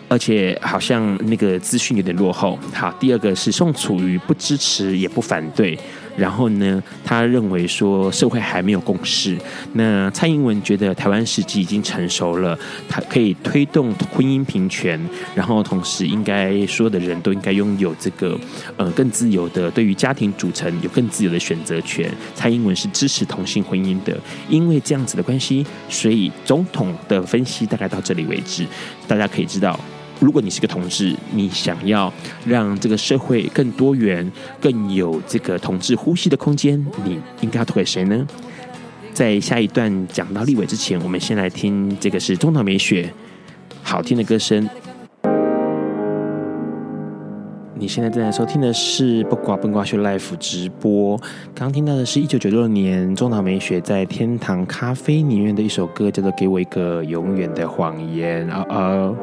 [0.09, 2.59] 而且好像那个资讯有点落后。
[2.73, 5.79] 好，第二个是宋楚瑜不支持也不反对，
[6.17, 9.37] 然后呢，他认为说社会还没有共识。
[9.73, 15.01] 那蔡英文觉得台湾时机已经成熟了，他可以推动婚姻平权，
[15.35, 18.39] 然后同时应该所有的人都应该拥有这个
[18.77, 22.09] 呃更自由的对于家庭组成有更自由的选择权。
[22.35, 24.17] 蔡英文是支持同性婚姻的，
[24.49, 28.65] 因为这样子的关系，所以总统的分析大概到这里为止，
[29.09, 29.79] 大家可以知道。
[30.19, 32.13] 如果你是个同志，你想要
[32.47, 38.27] 让这个社会更多元、更有这个同志呼吸的空间，你应该要投给谁呢？
[39.13, 43.13] 在下一段讲到立委之前，我们先来听这个是中岛美雪
[43.83, 44.69] 好听的歌声。
[47.79, 51.21] 你现在正在收听的是《不挂不挂秀》Live 直播。
[51.55, 58.49] 刚听到的是一九九六年中岛美雪在天堂咖啡里面的一首歌，叫做《给我一个永远的谎言》。
[58.51, 59.17] 哦哦。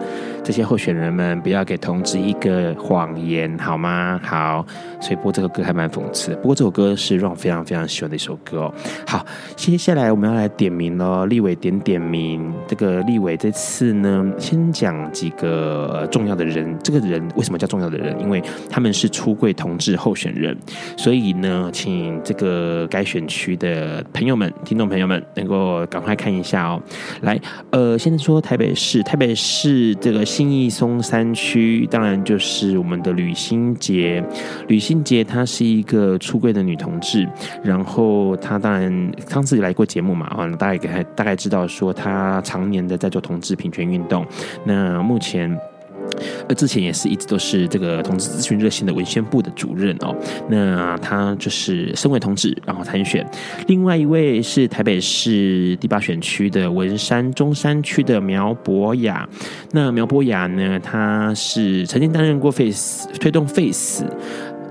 [0.43, 4.19] 这些候选人们不要给同志一个谎言，好吗？
[4.21, 4.63] 好，
[4.99, 6.35] 所以播这个歌还蛮讽刺的。
[6.35, 8.73] 不过这首歌是让我非常非常喜欢的一首歌哦。
[9.07, 9.25] 好，
[9.55, 12.53] 接下来我们要来点名喽，立伟点点名。
[12.67, 16.77] 这个立伟这次呢，先讲几个重要的人。
[16.83, 18.19] 这个人为什么叫重要的人？
[18.19, 20.57] 因为他们是出柜同志候选人，
[20.97, 26.81] 所以呢，请这个该选区的朋友们、听众朋友们能够赶快看一下哦。
[27.21, 27.39] 来，
[27.69, 30.23] 呃，现在说台北市，台北市这个。
[30.33, 34.23] 信义松山区，当然就是我们的吕新杰。
[34.67, 37.29] 吕新杰她是一个出柜的女同志，
[37.63, 44.25] 然后她当然上次来过节目嘛，啊，大概给大概知道说她常年的在做同志平权运动。
[44.65, 45.55] 那目前。
[46.47, 50.15] 而之前也是一直都是这个同志咨询热线的文宣部的主任哦。
[50.49, 53.25] 那他就是身为同志，然后参选。
[53.67, 59.27] 另外一位是台北市第八选区的文山中山区的苗博雅。
[59.71, 64.05] 那苗博雅呢，他是曾经担任过 Face 推动 Face。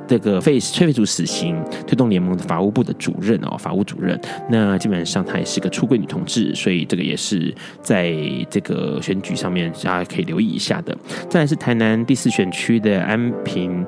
[0.07, 8.15] 这个废废除死刑推动联盟的法务部的主任哦，法务主任，那基本上她也是个出柜女同志，所以这个也是在
[8.51, 10.97] 这个选举上面大家可以留意一下的。
[11.29, 13.85] 再来是台南第四选区的安平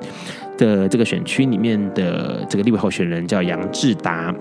[0.57, 4.33] 的这个选区里面的这个立委候选人叫杨志达。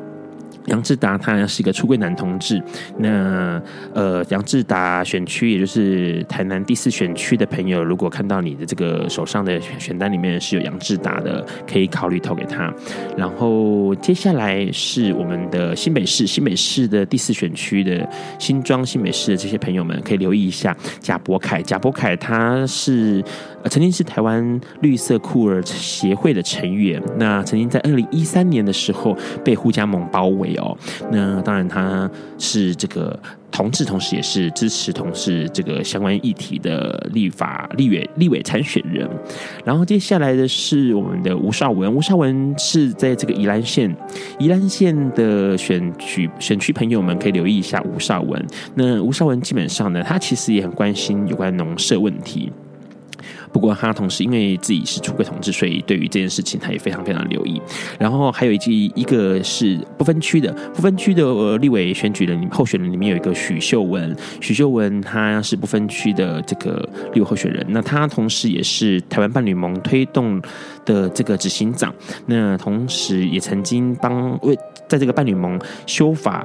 [0.67, 2.63] 杨志达他是一个出柜男同志，
[2.99, 3.61] 那
[3.93, 12.73] 呃，杨志达选区也就是台南第四选区的朋友，如果看到你的这个手上的选单里面是有杨志达的，可以考虑投给他。
[13.17, 21.63] 然后接下来是我们的新北市，新北市的第四选区的新庄新北市的这些朋友们，可以留意一下贾博凯。
[21.63, 23.23] 贾博凯他是。
[23.71, 30.77] 曾经是台湾绿色酷儿协会的成员，那曾经在二零一三年的时候被护家盟包围哦。
[31.11, 33.19] 那当然他是这个
[33.51, 39.09] 同志，同时也是支持同事这个相关议题的立法立委立委参选人。
[39.65, 43.95] 然后接下来的是我们的吴少文，吴少文是在这个宜兰县
[44.39, 48.47] 宜兰县的选举选区朋友们可以留意一下吴少文。
[48.75, 52.53] 那吴少文基本上呢，他其实也很关心有关农舍问题。
[53.55, 57.63] 不过他同时因为自己是出柜同志，所以对于这件事情他也非常非常留意。
[58.01, 67.65] 然后还有一句，一个是不分区的不分区的立委选举人候选人里面有一个许秀文，许秀文他是不分区的这个立委候选人。
[67.69, 70.43] 那他同时也是台湾伴侣盟推动
[70.85, 71.95] 的这个执行长，
[72.27, 76.45] 那同时也曾经帮为在这个伴侣盟修法。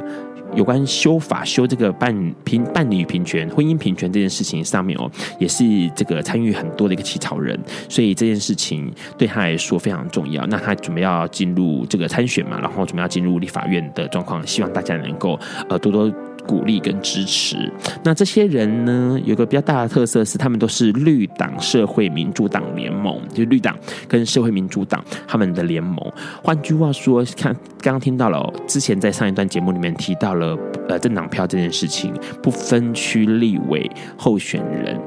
[0.55, 5.63] 有关修法修这个伴平伴侣平权、婚姻平权这件事情上面哦，也是
[5.95, 10.45] 这个参与很多的一个起草人，所以这件事情对他来说非常重要。
[10.47, 15.39] 那他准备要进入这个参选嘛，然后准备要进入立法院的状况，希望大家能够
[15.69, 16.11] 呃多多。
[16.49, 17.71] 鼓励跟支持，
[18.03, 23.77] 那这些人呢，有个比较大的特色是，他们都是绿党社会民主党联盟，就绿党
[24.07, 26.11] 跟社会民主党他们的联盟。
[26.43, 33.87] 换句话说，看刚刚听到了，之前在上一段节目里面提到了呃政党票这件事情，不分区立委
[34.17, 34.99] 候选人。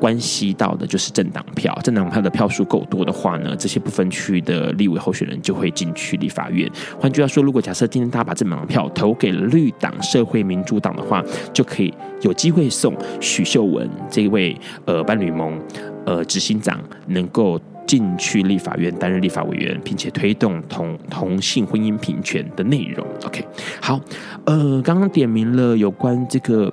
[0.00, 6.70] 关系到的就是政党票，政党票的票数够多的话呢，这些不分区的立委候选人就会进去立法院。
[7.00, 15.58] 换句话说，如果假设今天大家把政党票投给了绿党、社会民主党的话，就可以有机会送许秀文这位呃伴侣盟
[16.04, 23.06] 呃执行长能够进去立法院担任立法委员，并且推动同同性婚姻平权的内容。
[23.24, 23.42] OK，
[23.80, 23.98] 好，
[24.44, 26.72] 呃，刚刚点名了有关这个。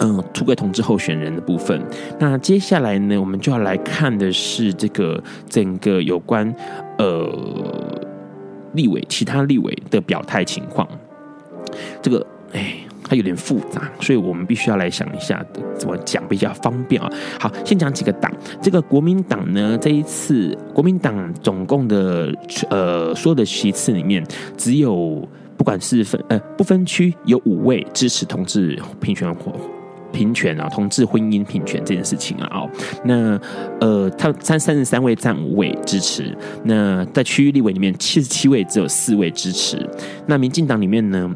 [0.00, 1.80] 嗯，出柜同志候选人的部分。
[2.18, 6.52] 那接下来呢，我们就要来看的是这个整个有关
[6.98, 7.28] 呃
[8.72, 10.86] 立委其他立委的表态情况。
[12.02, 15.44] 这个哎，它有点复杂，所以我们必须要来想一下
[15.76, 17.10] 怎么讲比较方便啊。
[17.40, 18.32] 好，先讲几个党。
[18.60, 22.32] 这个国民党呢，这一次国民党总共的
[22.70, 24.24] 呃所有的席次里面，
[24.56, 25.26] 只有
[25.56, 29.52] 不管是分呃不分区有五位支持同志平权或
[30.14, 32.48] 平权啊，同志婚姻平权这件事情啊。
[32.52, 32.70] 哦，
[33.04, 33.38] 那
[33.80, 36.34] 呃，他三三十三位占五位支持。
[36.64, 39.86] 那在区域立委里面，七十七位只有四位支持。
[40.26, 41.30] 那民进党里面呢？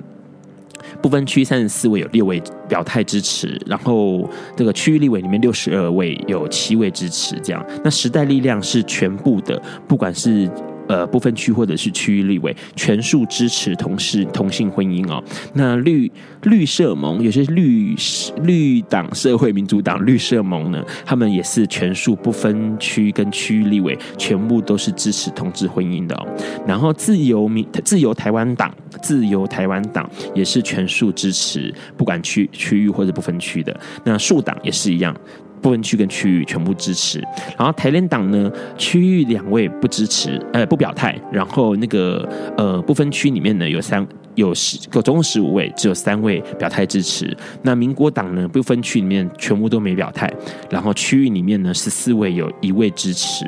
[1.02, 7.64] 不分区三十四位有六位表态支持，然后这个区域立委里面六十二位有七位支持，这样。
[7.84, 10.50] 那时代力量是全部的，不管是。
[10.88, 15.22] 呃，不分区或者是区域立委，全数支持同事同性婚姻哦。
[15.54, 16.10] 那绿
[16.42, 17.94] 绿社盟，有些绿
[18.42, 26.26] 绿党、社会民主党、绿社盟呢，他们也是全数不分区跟区域立委，全部都是支持同志婚姻的哦。
[26.66, 33.78] 然后自由民自由台湾党、自由台湾党也是全数支持，不管区区域或者不分区的。
[34.04, 35.14] 那树党也是一样。
[35.60, 37.20] 不分区跟区域全部支持，
[37.56, 47.36] 然后台联党呢，区域两位不支持，呃，不表态，然后那个呃不分区里面呢有三有十个总共十五位，只有三位表态支持。
[47.62, 50.32] 那民国党呢，不分区里面全部都没表态，
[50.70, 53.44] 然后区域里面呢十四位有一位支持。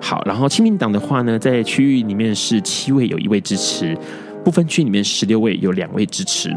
[0.00, 3.96] 好，然后亲民党的话呢，在区域里面是七位有一位支持，
[4.44, 6.56] 不分区里面十六位有两位支持。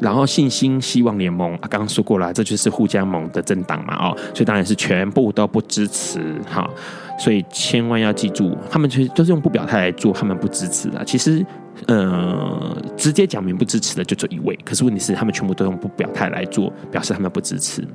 [0.00, 6.20] 然后信心希望联盟啊，刚刚说过了，这就是互加盟的政党嘛，哦，所以当然是全部都不支持
[6.50, 6.68] 哈，
[7.18, 11.04] 所以千万要记住，他们其实都是用不表态来做，他们不支持的。
[11.04, 11.44] 其实，
[11.86, 17.86] 呃，直接讲明不支持的就这一位，可是问题是他们全部都用不表态来做，表示他们不支持。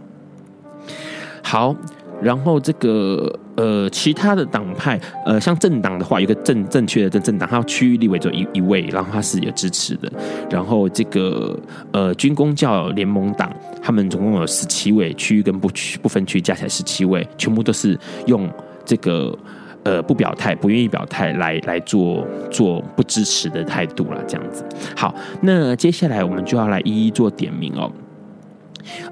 [1.44, 1.76] 好。
[2.22, 10.12] 然后这个呃，其他的党派呃，像政党的话，有个正正确的政政党，它区域立委就一一位，然后他是有支持的。
[10.50, 11.58] 然后这个
[11.92, 13.52] 呃，军工教联盟党，
[13.82, 18.50] 他们总共有十七位，区域跟不区不分区加起来十七位，全部都是用
[18.86, 19.38] 这个
[19.84, 24.64] 呃不表态、不愿意表态来来做做不支持的态度了，这样子。
[24.96, 27.92] 好，那接下来我们就要来一一做点名哦。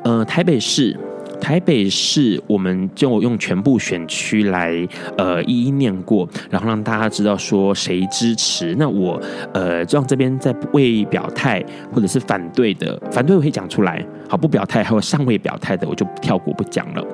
[0.04, 0.98] 呃，台北市。
[1.40, 8.76] 台北市，我们就用全部选区来呃一一念过，然后让大家知道说谁支持。
[8.78, 9.22] 那我
[9.54, 11.64] 呃让这边在未表态
[11.94, 17.06] 或者是反对的，反对我可以讲出来，好，不表态还有尚未表态的，我就跳过不讲了。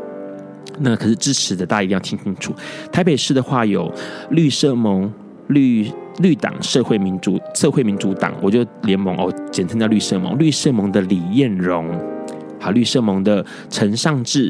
[0.79, 2.53] 那可是支持的，大家一定要听清楚。
[2.91, 3.91] 台北市的话有
[4.31, 5.11] 绿社盟、
[5.47, 5.87] 绿
[6.19, 10.39] 绿党、社会民主、社会民主党，我就联盟哦，简称叫绿社盟。
[10.39, 11.87] 绿社盟的李彦荣。
[12.63, 14.49] 好，绿色盟的陈尚志，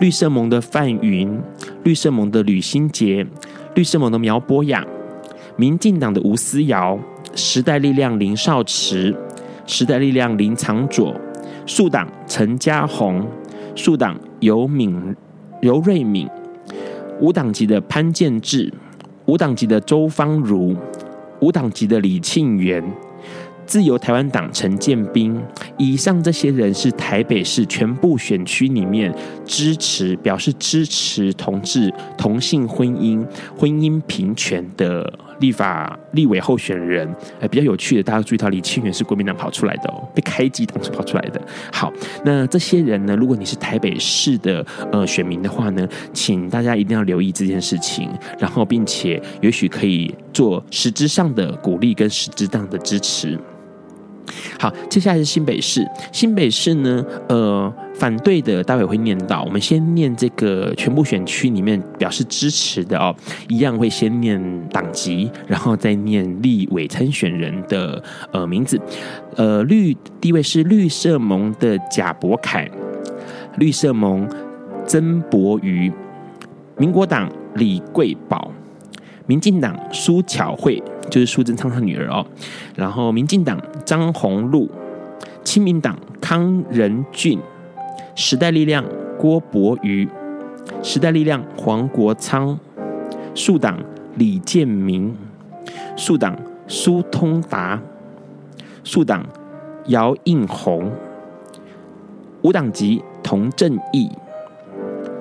[0.00, 1.38] 绿色盟的范云，
[1.84, 3.26] 绿色盟的吕新杰，
[3.74, 4.82] 绿色盟的苗博雅，
[5.56, 6.98] 民进党的吴思瑶，
[7.34, 9.14] 时代力量林少池，
[9.66, 11.14] 时代力量林长佐，
[11.66, 13.28] 树党陈嘉宏，
[13.74, 15.14] 树党游敏
[15.60, 16.26] 游瑞敏，
[17.20, 18.72] 无党籍的潘建志，
[19.26, 20.74] 无党籍的周芳如，
[21.42, 22.82] 无党籍的李庆元。
[23.70, 25.40] 自由台湾党陈建斌，
[25.78, 29.14] 以上这些人是台北市全部选区里面
[29.46, 33.24] 支持、表示支持同志同性婚姻、
[33.56, 35.08] 婚姻平权的
[35.38, 37.08] 立法立委候选人。
[37.38, 41.40] 呃，比较有趣的，大家注意到李庆元是国民党跑出来的哦，被开机当时跑出来的。
[41.72, 41.92] 好，
[42.24, 53.38] 那这些人呢，如果你是台北市的呃选民的话呢，请大家一定要留意这件事情，然后并且也许可以做实质上的鼓励跟实质上的支持。
[54.58, 55.86] 好，接下来是新北市。
[56.12, 59.42] 新北市呢，呃，反对的待会会念到。
[59.42, 63.14] 我们先念这个全部选区里面表示支持的哦，
[63.48, 68.02] 一样会先念党籍，然后再念立委参选人的
[68.32, 68.80] 呃名字。
[69.36, 72.68] 呃，绿第一位是绿色盟的贾伯凯，
[73.56, 74.28] 绿色盟
[74.86, 75.90] 曾博瑜，
[76.76, 78.52] 民国党李贵宝，
[79.30, 80.82] 民进党苏巧慧。
[81.08, 82.24] 就是苏贞昌他女儿哦，
[82.76, 84.70] 然后民进党张宏禄，
[85.42, 87.36] 亲民党康仁俊，
[88.14, 88.84] 时代力量
[89.18, 90.08] 郭伯瑜，
[90.84, 92.56] 时代力量黄国昌，
[93.34, 93.76] 树党
[94.14, 95.16] 李建明，
[95.96, 96.36] 树党
[96.68, 97.82] 苏通达，
[98.84, 99.26] 树党
[99.86, 100.92] 姚应红，
[102.42, 104.08] 无党籍童正义，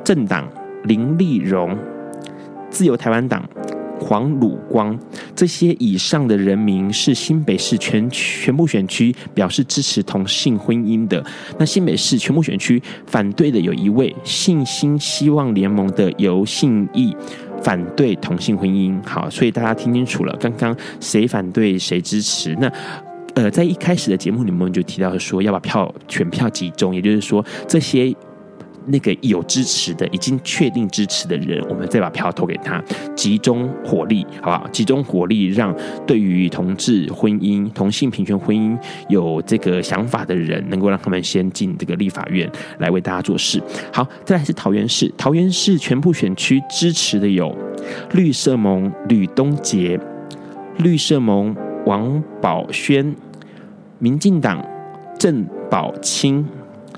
[0.04, 0.48] 政党
[0.84, 1.76] 林立荣，
[2.70, 3.42] 自由台湾党。
[4.00, 4.98] 黄鲁光，
[5.36, 11.24] 这些以上的人民是新北市全全部选区表示支持同性婚姻的。
[11.58, 17.16] 那新北市全部选区反对的有一位信心希望联盟的游信义，
[17.62, 18.98] 反对同性婚姻。
[19.06, 22.56] 好，所以大家听清楚了，刚刚谁反对谁支持？
[22.60, 22.72] 那
[23.36, 28.16] 呃，在一开始的节目里面就提到说要把票选票集中，也就是说这些。
[28.90, 32.84] 那个有支持的、已经确定支持的人，我们再把票投给他，
[33.16, 34.68] 集中火力，好不好？
[34.70, 35.76] 集中火力，让
[36.06, 38.78] 对于同志婚姻、同性平权婚姻
[39.08, 43.62] 有这个想法的人，能够让他们先进这个立法院来为大家做事。
[43.94, 47.56] 好，再来是桃园市，桃园市全部选区支持的有
[48.14, 50.00] 绿色盟吕东杰、
[50.80, 53.16] 绿色盟王宝轩、
[54.00, 54.66] 民进党
[55.18, 56.46] 郑宝清。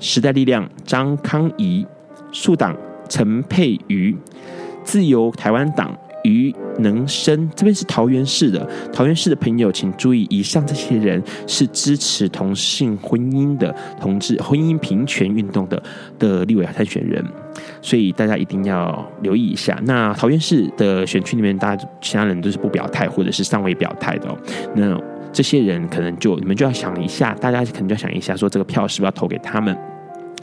[0.02, 1.86] 时代力量张康仪、
[2.32, 2.76] 树党
[3.08, 4.14] 陈佩瑜、
[4.82, 8.68] 自由台湾党于能生，这边是桃园市的。
[8.92, 15.80] 桃园市的朋友请注意，以上这些人是支持同性婚姻的同志婚姻平权运动的
[16.18, 17.24] 的立委参选人，
[17.80, 19.80] 所以大家一定要留意一下。
[19.84, 24.36] 那桃园市的选区里面，大家其他人都是不表态或者是尚未表态的哦。
[24.74, 25.00] 那
[25.32, 29.76] 这些人可能就你们就要想一下，大家可能就要想一下，说这个票是不是要投给他们？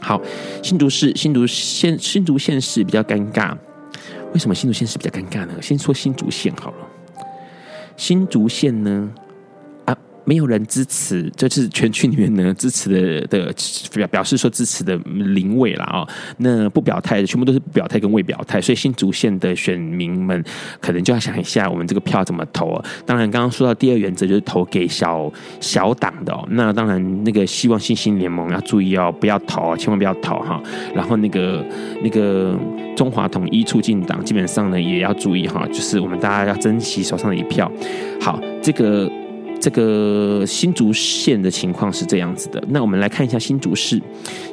[0.00, 0.20] 好，
[0.62, 3.56] 新竹市、新竹县、新竹县市比较尴尬。
[4.32, 5.54] 为什么新竹县市比较尴尬呢？
[5.60, 6.76] 先说新竹县好了。
[7.96, 9.10] 新竹县呢？
[10.24, 13.54] 没有人支持，就是全区里面呢支持的的
[13.92, 16.06] 表表示说支持的零位了啊。
[16.38, 20.44] 那不表态的全部都是不表态跟未表态，所以新竹县的选民们
[20.80, 22.80] 可能就要想一下，我们这个票怎么投？
[23.06, 26.46] 当然，刚刚说到第二原则就是投给小小党的哦。
[26.50, 30.62] 那当然，那个希望新兴联盟要注意哦，不要投，千万不要投哈。
[30.94, 31.64] 然后那个
[32.02, 32.56] 那个
[32.96, 37.70] 中华统一促进党基本上呢也要注意哈，就是我们大家要珍惜手上的一票。
[38.20, 39.10] 好，这个。
[39.60, 44.00] 这个新竹县的情况是这样子的，那我们来看一下新竹市。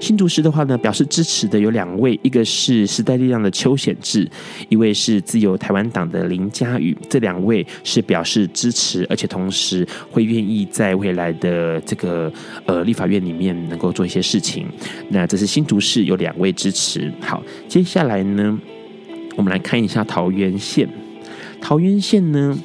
[0.01, 4.29] 新竹市的话呢，表示支持的有两位，一个是时代力量的邱显智，
[4.67, 6.95] 一位是自由台湾党的林佳宇。
[7.09, 12.31] 这两位是表示支持，而且同时会愿意在未来的这个
[12.65, 14.67] 呃立法院里面能够做一些事情。
[15.07, 17.09] 那这是新竹市有两位支持。
[17.21, 18.59] 好，接下来呢，
[19.37, 20.87] 我们来看一下桃园县。
[21.61, 22.59] 桃园县呢？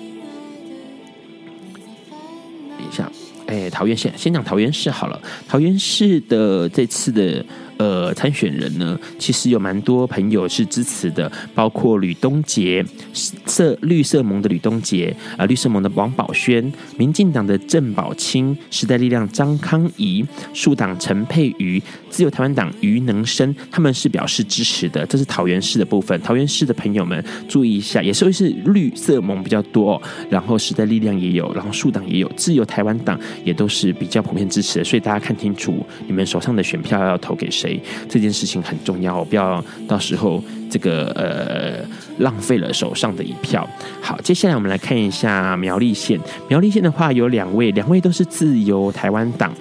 [3.53, 5.21] 哎，桃园县先讲桃园市好了。
[5.47, 7.45] 桃园市的这次的
[7.83, 20.25] 呃参选人呢，其实有蛮多朋友是支持的，包括吕东杰、色绿色盟的吕东杰啊，绿色盟的王宝轩、民进党的郑宝清、时代力量张康仪、
[20.55, 25.05] 树党陈佩瑜、自由台湾党于能生，他们是表示支持的。
[25.07, 26.21] 这是桃园市的部分。
[26.23, 33.19] 桃园市的朋友们注意一下，也是会是绿色盟比较多，然后时代力量也有，然后树党也有，自由台湾党。
[33.45, 37.72] 也都是比较普遍支持的，所以大家看清楚，你们手上的选票要投给谁，
[38.09, 41.85] 这件事情很重要，不要到时候这个呃
[42.19, 43.69] 浪费了手上的一票。
[44.01, 46.19] 好，接下来我们来看一下苗栗县，
[46.49, 49.53] 苗栗县的话有两位，两位都是自由台湾党，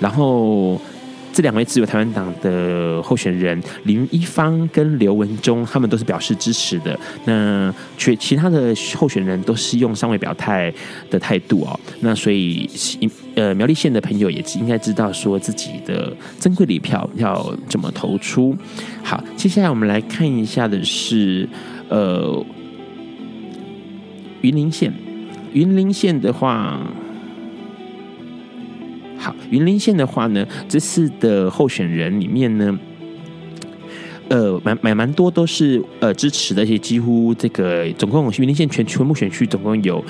[0.00, 0.80] 然后。
[1.40, 7.00] 这两位自由台湾党的候选人林一芳跟刘文忠，他们都是表示支持的。
[7.24, 10.70] 那其其他的候选人都是用尚未表态
[11.08, 11.80] 的态度哦。
[12.00, 12.68] 那所以，
[13.34, 18.54] 呃，苗栗县的朋友也应该知道，说自己的珍贵的一票要怎么投出。
[19.02, 21.48] 好，接下来我们来看一下的是，
[21.88, 22.44] 呃，
[24.42, 24.92] 云林县。
[25.54, 26.78] 云林县的话。
[29.20, 32.78] 好，云林县的话呢，这次的候选人里面呢，
[34.28, 40.02] 呃，蛮蛮蛮多都是呃支持的，一些几乎这个总共云林县全全部选区总共有。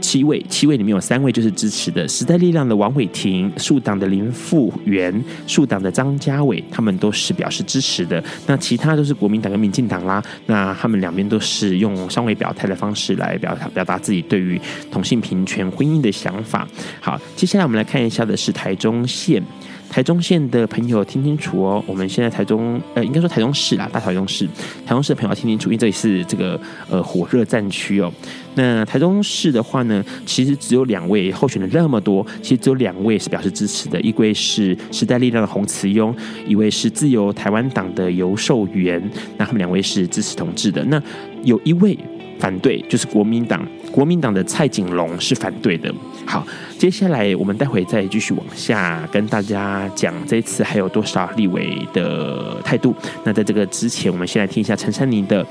[0.00, 8.22] 七位，七位里面有三位就是支持的，时代力量的王伟霆、树党的林富源、树党的张家伟，他们都是表示支持的。
[8.46, 16.66] 那其他都是国民党跟民进党啦，那他们两边都是用尚未表态的方式来表表达自己对于同性平权婚姻的想法。
[17.00, 19.42] 好，接下来我们来看一下的是台中县。
[19.88, 24.46] 台中县的朋友听清楚哦，我们现在台中呃，应该说台中市啦，大台中市，
[24.86, 28.12] 台中市的朋友听清楚，因为这里是这个呃火热战区哦。
[28.54, 36.14] 那台中市的话呢，其实只有两位候选人那么多，其实只有两位是表示支持的，一位是时代力量的洪慈庸，
[36.46, 39.02] 一位是自由台湾党的游寿元，
[39.36, 40.84] 那他们两位是支持同志的。
[40.84, 41.02] 那
[41.44, 41.98] 有一位
[42.38, 43.66] 反对，就是国民党。
[43.98, 45.92] 国民党的蔡景龙是反对的。
[46.24, 46.46] 好，
[46.78, 52.94] 接下来我们待会再继续往下跟大家讲这次还有多少立委的态度。
[53.24, 55.44] 那在这个之前，我们先来听一下陈珊妮的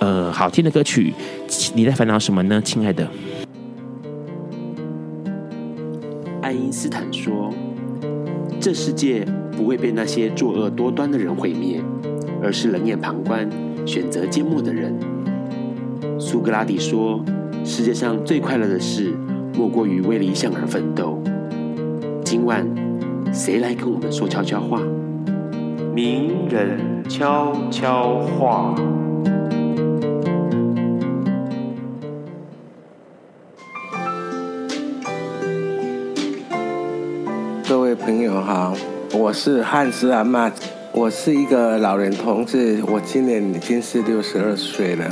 [0.00, 1.14] 呃好听的歌曲。
[1.76, 3.08] 你在烦恼什么呢，亲爱的？
[6.40, 7.54] 爱因斯坦说
[8.58, 9.24] ：“这世界
[9.56, 11.80] 不会被那些作恶多端的人毁灭，
[12.42, 13.48] 而是冷眼旁观、
[13.86, 14.92] 选择缄默的人。”
[16.18, 17.24] 苏格拉底说。
[17.64, 19.14] 世界上最快乐的事，
[19.54, 21.22] 莫过于为理想而奋斗。
[22.24, 22.66] 今晚
[23.32, 24.80] 谁来跟我们说悄悄话？
[25.94, 28.74] 名人悄悄话。
[37.68, 38.74] 各位朋友好，
[39.14, 40.50] 我是汉斯阿嬷，
[40.92, 45.08] 我是一个老人同志，我今年已经是六十二岁了。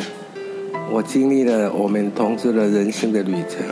[0.93, 3.65] 我经历了我们同志的人生的旅程。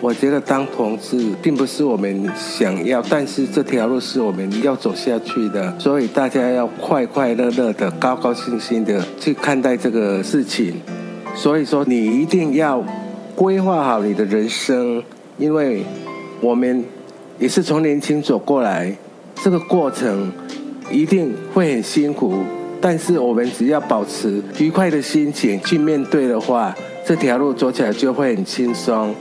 [0.00, 5.74] 我觉得当同志并不是我们想要，但是这条路是我们要走下去的。
[5.80, 10.74] 所以大家要快快乐乐的、高高兴兴的去看待这个事情。
[11.34, 12.84] 所以说，你一定要
[13.34, 15.02] 规划好你的人生，
[15.38, 15.82] 因为
[16.40, 16.84] 我们
[17.38, 18.94] 也是从年轻走过来，
[19.42, 20.30] 这个过程
[20.90, 22.34] 一定会很辛苦。
[22.86, 29.14] 但是我们只要保持愉快的心情去面对的话，这条路走起来就会很轻松。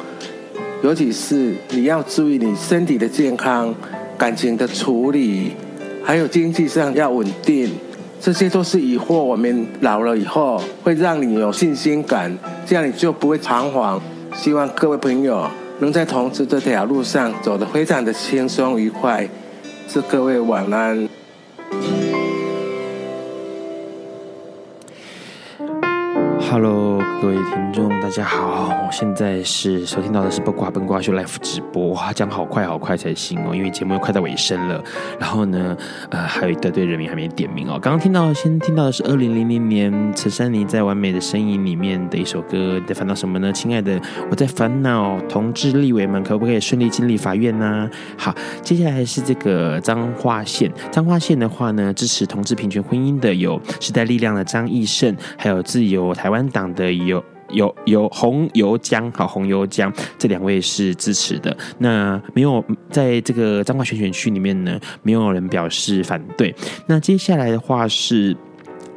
[0.82, 3.74] 尤其是你要注意你身体的健康、
[4.18, 5.53] 感情的处理，
[6.03, 7.72] 还有经济上要稳定，
[8.20, 13.97] 这些都是以后我们老了以后会让你有信心感，这样你就不会彷徨。
[14.36, 15.49] 希望各位朋友
[15.80, 19.26] 能在同志这条路上走得非常的轻松愉快。
[19.88, 21.22] 祝各位晚安。
[26.54, 28.70] Hello，各位听众，大家好！
[28.86, 34.80] 我现在是收听到的是《八卦笨瓜秀》Live 直播，哇，讲好快好快才行哦，因为节目又快到尾声了。
[35.20, 35.76] 然后呢，
[36.12, 37.80] 呃，还有一大堆人名还没点名哦。
[37.82, 43.51] 刚刚听到，先听到的是二零零零年陈珊妮在《完美的声音》里面的一首歌，在烦恼什么呢？
[43.51, 43.99] 亲爱的，
[44.30, 48.32] 我在烦恼同志立委们可不可以顺利进立法院呢、好，
[48.62, 56.42] 接下来是这个彰化县，彰化县的话呢，支持同志平权婚姻的有时代力量的张义胜，还有自由台湾。
[56.49, 61.55] 党的有有有红油江，好，红油江这两位是支持的。
[61.77, 66.53] 那没有在这个彰化选选区里面呢，没有人表示反对。
[66.87, 68.35] 那接下来的话是。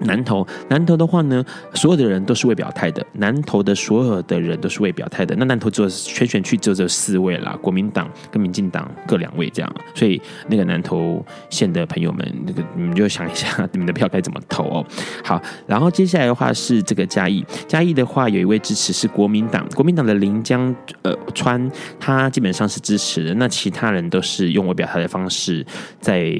[0.00, 1.44] 南投，南投的话呢，
[1.74, 3.04] 所有的人都是未表态的。
[3.14, 5.34] 南投的所有的人都是未表态的。
[5.36, 9.74] 那南投只有全选区只有这四位啦，国民党跟民进党各两位这样。
[9.94, 14.86] 所以那个南投县的朋友们，那个你们就想一下，你们的票该怎么投哦。
[15.24, 23.34] 好，然后接下来的话是这个嘉义， 嘉义的话有一位支持是国民党，国民党的林江呃川，他基本上是支持的。
[23.34, 25.64] 那其他人都是用未表态的方式
[26.00, 26.30] 在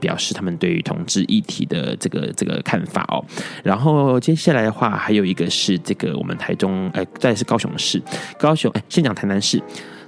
[0.00, 3.05] 表示他们对于同志议题的这个这个看法。
[3.06, 3.24] 好，
[3.62, 8.02] 然后接下来的话，还有一个是这个我们台中，哎，再是高雄市，
[8.38, 9.62] 高雄，哎，先讲台南市。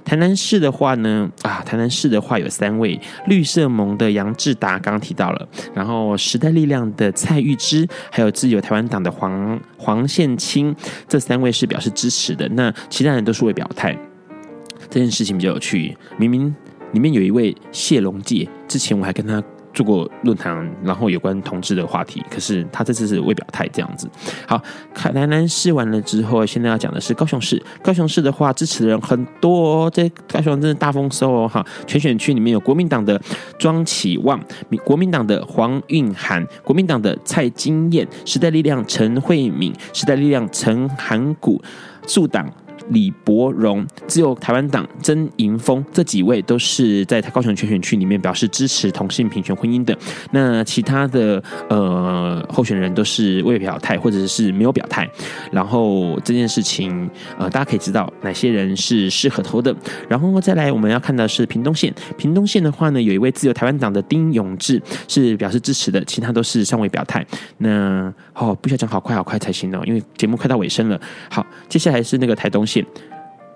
[0.05, 10.75] 台南市的话呢，啊，台南市的话有三位，绿色盟的杨志达刚刚提到了，然后时代力量的蔡玉芝，还有自由台湾党的黄黄宪清，
[11.07, 12.47] 这三位是表示支持的。
[12.49, 13.95] 那其他人都是未表态。
[14.89, 16.55] 这件事情比较有趣，明明
[16.93, 19.43] 里面有一位谢龙介，之前我还跟他。
[19.73, 24.09] 做过论坛，然后有关同志的话题，可是他这次是未表态这样子。
[24.47, 24.61] 好，
[24.93, 27.61] 台南市完了之后，现在要讲的是高雄市。
[27.83, 31.47] 高雄市的话，支持的人很多哦，在高雄真的大丰收哦。
[31.47, 33.19] 哈，全选区里面有国民党的
[33.57, 34.39] 庄启旺，
[34.83, 41.61] 国民党的黄韵涵，国民党的蔡金燕，时代力量陈慧敏，时代力量陈涵谷，
[42.07, 42.51] 数党。
[42.89, 49.97] 李伯荣，自由台湾党曾迎峰，这几位都是在高雄全选区里面表示支持同性平权婚姻的。
[50.31, 55.09] 那其他的呃候选人都是未表态或者是没有表态。
[55.51, 59.75] 然后这件事情呃大家可以知道哪些人是适合投的。
[60.07, 67.25] 然后再来我们要看到是屏东县，屏东县的话呢有一位自由台湾党的丁永志是表示支持的，其他都是尚未表态。
[67.57, 70.99] 那哦，必须要讲好快好快才行哦，因为节目快到尾声了。
[71.29, 72.78] 好，接下来是那个台东县。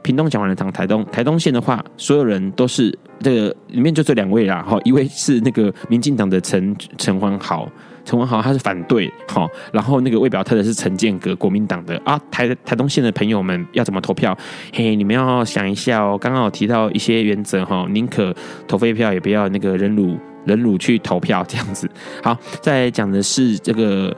[0.01, 1.05] 屏东讲完了，讲台东。
[1.05, 4.61] 台东县的话，所有人都是这个里面就这两位啦。
[4.61, 7.69] 哈，一位是那个民进党的陈陈文豪，
[8.03, 9.09] 陈文豪他是反对。
[9.29, 12.19] 好，然后那个未表态的是陈建革，国民党的啊。
[12.29, 14.37] 台台东县的朋友们要怎么投票？
[14.73, 16.17] 嘿，你们要想一下哦。
[16.19, 18.35] 刚刚有提到一些原则哈，宁可
[18.67, 21.89] 投废票，也不要那个忍辱忍辱去投票这样子。
[22.21, 24.13] 好，再讲的是这个。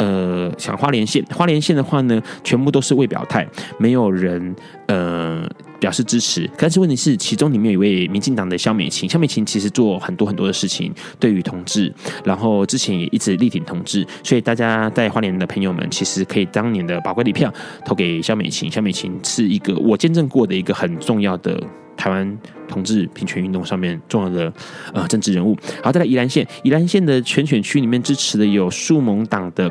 [0.00, 3.46] 呃，像花莲县，花莲县的话呢，全部都是未表态，
[3.78, 5.46] 没有人呃
[5.78, 6.48] 表示支持。
[6.56, 11.92] 但是问题是，其中里面有一位民进党的萧美琴，萧美琴其实做很多很多的事情，对于同志，
[12.24, 17.52] 然后之前也一直力挺同志，所以大家在花莲的朋友们，其实可以当年的宝贵礼票
[17.84, 18.70] 投给萧美琴。
[18.70, 21.62] 萧美琴是一个我见证过的一个很重要的
[21.94, 24.50] 台湾同志平权运动上面重要的
[24.94, 25.54] 呃政治人物。
[25.82, 29.70] 好，再来宜兰县，宜兰县的全选区里面支持的有树盟党的。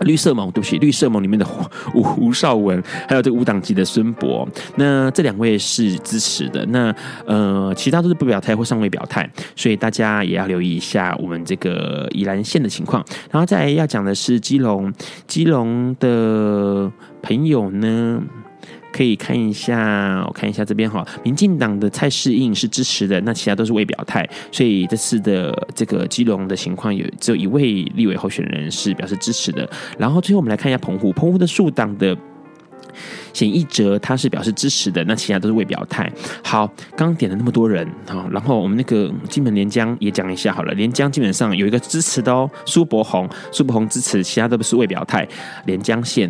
[0.00, 1.46] 绿色盟，对不起，绿色盟里面的
[1.94, 6.64] 吴吴少文，还有这个无党籍的孙博，那这两位是支持的。
[6.66, 6.94] 那
[7.26, 13.04] 呃，其他都是不表态或尚未表态，所以大家也要留意一下我们这个宜兰县的情况。
[13.30, 14.92] 然后再要讲的是基隆，
[15.26, 16.90] 基隆的
[17.22, 18.20] 朋友呢，
[18.98, 29.70] 可以看一下，我看一下这边哈，民进党的蔡适应是支持的，那其他都是未表态，所以这次的这个基隆的情况有只有一位立委候选人是表示支持的。
[29.96, 32.16] 然后最后我们来看一下澎湖，澎湖的树党的
[33.32, 36.10] 显一哲他是表示支持的，那其他都是未表态。
[36.42, 45.24] 好，刚刚点了那么多人，好，然后我们那个金门连江也讲一下好了，连江基本上有一个支持的哦，苏伯宏，苏伯宏支持，其他都不是未表态，
[45.66, 46.28] 连江县。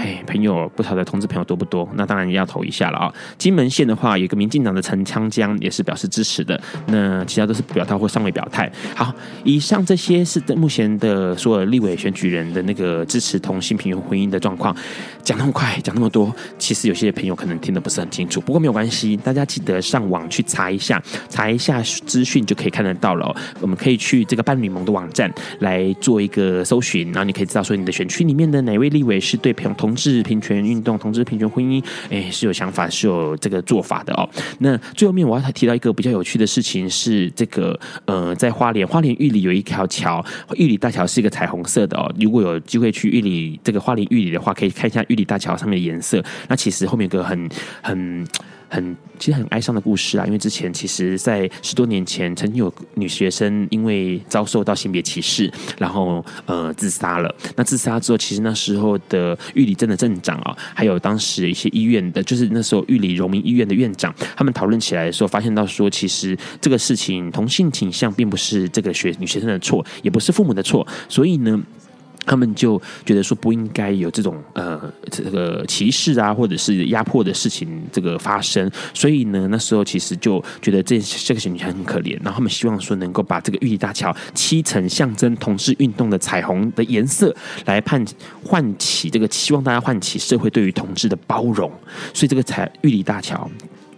[0.00, 1.86] 哎，朋友，不晓得同志朋友多不多？
[1.94, 6.58] 那当然也要投一下了啊、金门县的话，有个民进党的陈昌江也是表示支持的。
[6.86, 8.72] 那其他都是表态或尚未表态。
[8.96, 14.74] 好，以上这些是目前的所有立委选举人的那个支持同性平权婚姻的状况。
[15.22, 18.40] 讲那么快，讲那么多，其实有些朋友可能听得不是很清楚。
[18.40, 30.00] 不过没有关系，大家记得上网去查一下，查一下资讯就可以看得到了、我们可以去这个伴侣盟的网站来做一个搜寻，然后你可以知道说你的选区里面的哪位立委是对朋友同同。
[30.00, 34.26] 志平权运动，同志平权婚姻，哎，是有想法，是有这个做法的哦。
[34.60, 40.24] 那最后面我要提到一个比较有趣的事情，是这个呃，在花莲花莲玉里有一条桥，
[40.56, 42.10] 玉里大桥是一个彩虹色的哦。
[42.18, 46.24] 如果有机会去玉里这个花莲玉里的话，可以看一下玉里大桥上面的颜色。
[46.48, 47.48] 那其实后面有个很
[47.82, 48.26] 很。
[48.70, 57.34] 很其实很哀伤的故事啊，因为之前其实，在十多年前，曾经有女学生因为遭受到性别歧视，然后呃自杀了。
[57.56, 71.60] 那自杀之后，其实那时候的玉里镇的镇长啊，还有当时一些医院的，就是那时候玉里荣民医院的院长，他们讨论起来的时候，发现到说，其实这个事情同性倾向并不是这个学女学生的错，也不是父母的错，所以呢。
[72.26, 88.04] 他们就觉得说不应该有这种呃这个歧视啊，或者是压迫的事情这个发生，所以呢，那时候其实就觉得这这个小女孩很可怜，然后他们希望说能够把这个玉里大桥漆成象征同志运动的彩虹的颜色，来盼
[88.44, 91.70] 唤起这个希望大家唤起社会对于同志的包容，
[92.12, 93.50] 所以这个彩玉里大桥。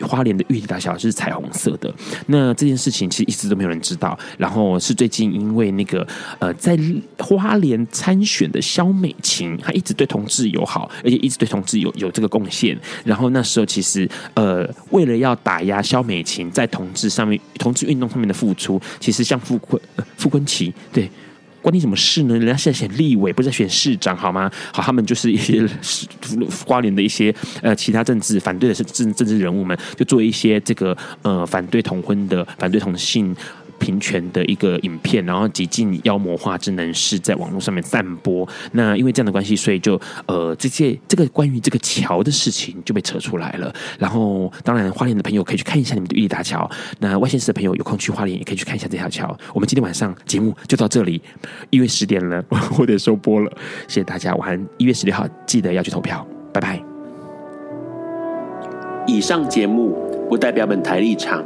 [0.02, 1.92] 花莲的玉里大桥是彩虹色的，
[2.26, 4.18] 那这件事情其实一直都没有人知道。
[4.36, 6.06] 然后是最近因为那个
[6.38, 6.78] 呃，在
[7.18, 12.78] 花莲参选的萧美琴，她一直对同志友好，而且一直对同志有有这个贡献。
[13.04, 21.10] 然后那时候其实呃，为了要打压萧美琴在同志上面、同志运动上面的付出，其实像傅坤、呃、傅昆萁对。
[21.62, 22.36] 关你什么事呢？
[22.36, 24.50] 人家现在选立委，不是在选市长，好吗？
[24.72, 25.66] 好，他们就是一些
[26.66, 33.34] 花莲的一些呃其他政治反对的政政政治人物们，就做一些这个呃反对同婚的、反对同性。
[33.82, 38.48] 平权的一个影片，然后极尽妖魔化之能事在网络上面散播。
[38.70, 43.74] 那因为这样的关系，所以就呃，这些这个关于这个桥的事情就被扯出来了。
[43.98, 46.70] 然后，当然花莲的朋友可以去看一下你们的玉里大桥。
[47.00, 49.36] 那外县市的朋友有空去花莲也可以去看一下这条桥。
[49.52, 51.20] 我们今天晚上节目就到这里，
[51.70, 52.42] 一月十点了，
[52.78, 53.50] 我得收播了。
[53.88, 54.66] 谢谢大家，晚安。
[54.78, 56.80] 一月十六号记得要去投票，拜拜。
[59.06, 59.96] 以上节目
[60.28, 61.44] 不代表本台立场。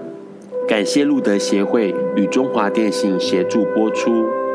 [0.66, 4.45] 感谢路德协会与中华电信协助播出。